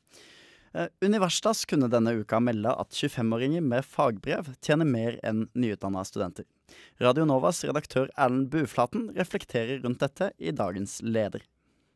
[0.74, 6.50] Eh, Universitas kunne denne uka melde at 25-åringer med fagbrev tjener mer enn nyutdanna studenter.
[7.04, 11.46] Radio Novas redaktør Erlend Buflaten reflekterer rundt dette i dagens leder.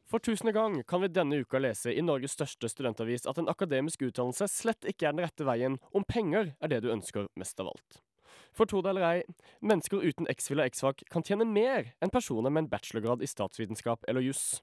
[0.06, 4.04] For tusende gang kan vi denne uka lese i Norges største studentavis at en akademisk
[4.06, 7.72] utdannelse slett ikke er den rette veien om penger er det du ønsker mest av
[7.74, 8.04] alt.
[8.56, 9.24] For tro det eller ei,
[9.66, 14.06] mennesker uten X-fil og X-fag kan tjene mer enn personer med en bachelorgrad i statsvitenskap
[14.08, 14.62] eller juss.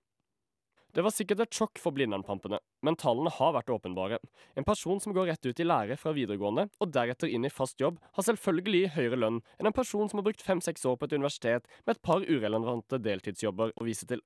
[0.92, 4.18] Det var sikkert et sjokk for Blindern-pampene, men tallene har vært åpenbare.
[4.60, 7.80] En person som går rett ut i lære fra videregående, og deretter inn i fast
[7.80, 11.16] jobb, har selvfølgelig høyere lønn enn en person som har brukt fem-seks år på et
[11.16, 14.20] universitet med et par urelevante deltidsjobber å vise til.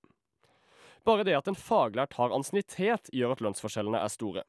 [1.07, 4.43] Bare det at en faglært har ansiennitet, gjør at lønnsforskjellene er store.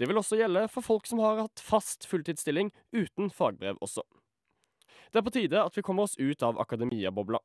[0.00, 4.02] Det vil også gjelde for folk som har hatt fast fulltidsstilling uten fagbrev også.
[5.12, 7.38] Det er på tide at vi kommer oss ut av akademia-bobla.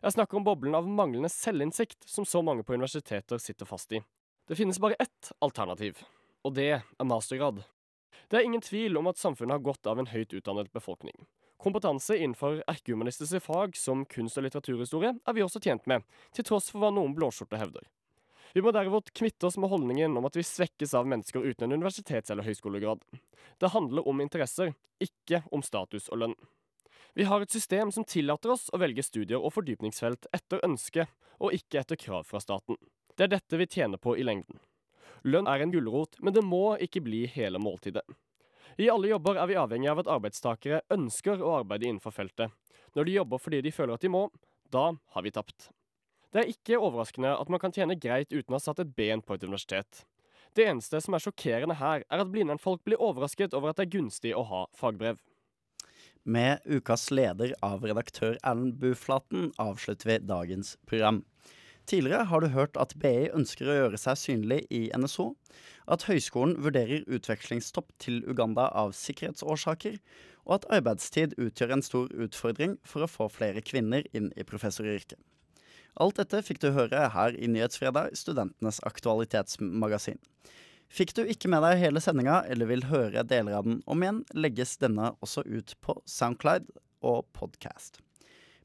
[0.00, 4.00] Jeg snakker om boblen av manglende selvinnsikt som så mange på universiteter sitter fast i.
[4.46, 6.04] Det finnes bare ett alternativ,
[6.46, 7.64] og det er mastergrad.
[8.30, 11.26] Det er ingen tvil om at samfunnet har godt av en høyt utdannet befolkning.
[11.62, 16.04] Kompetanse innenfor erkehumanistiske fag som kunst- og litteraturhistorie er vi også tjent med,
[16.36, 17.86] til tross for hva noen blåskjorte hevder.
[18.56, 21.80] Vi må derimot kvitte oss med holdningen om at vi svekkes av mennesker uten en
[21.80, 23.02] universitets- eller høyskolegrad.
[23.60, 26.36] Det handler om interesser, ikke om status og lønn.
[27.16, 31.06] Vi har et system som tillater oss å velge studier og fordypningsfelt etter ønske,
[31.40, 32.76] og ikke etter krav fra staten.
[33.16, 34.60] Det er dette vi tjener på i lengden.
[35.24, 38.04] Lønn er en gulrot, men det må ikke bli hele måltidet.
[38.76, 42.52] I alle jobber er vi avhengig av at arbeidstakere ønsker å arbeide innenfor feltet.
[42.96, 44.26] Når de jobber fordi de føler at de må,
[44.72, 45.70] da har vi tapt.
[46.32, 49.22] Det er ikke overraskende at man kan tjene greit uten å ha satt et ben
[49.24, 50.02] på et universitet.
[50.56, 53.94] Det eneste som er sjokkerende her, er at Blindern-folk blir overrasket over at det er
[53.96, 55.20] gunstig å ha fagbrev.
[56.26, 61.22] Med ukas leder av redaktør Erlend Buflaten avslutter vi dagens program.
[61.86, 65.28] Tidligere har du hørt at BI ønsker å gjøre seg synlig i NSO,
[65.86, 70.00] at høyskolen vurderer utvekslingstopp til Uganda av sikkerhetsårsaker,
[70.46, 75.18] og at arbeidstid utgjør en stor utfordring for å få flere kvinner inn i professoryrket.
[76.02, 80.18] Alt dette fikk du høre her i Nyhetsfredag, studentenes aktualitetsmagasin.
[80.92, 84.24] Fikk du ikke med deg hele sendinga, eller vil høre deler av den om igjen,
[84.34, 86.68] legges denne også ut på Soundcloud
[87.06, 88.02] og podkast.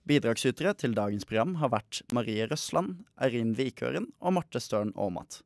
[0.10, 5.44] Bidragsytere til dagens program har vært Marie Røsland, Eirin Vikøren og Marte Støren Aamodt.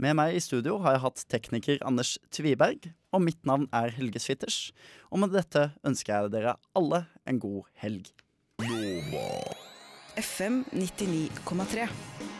[0.00, 4.22] Med meg i studio har jeg hatt tekniker Anders Tviberg, og mitt navn er Helge
[4.24, 4.70] Switters.
[5.12, 8.08] Og med dette ønsker jeg dere alle en god helg.
[10.16, 12.39] FM 99,3.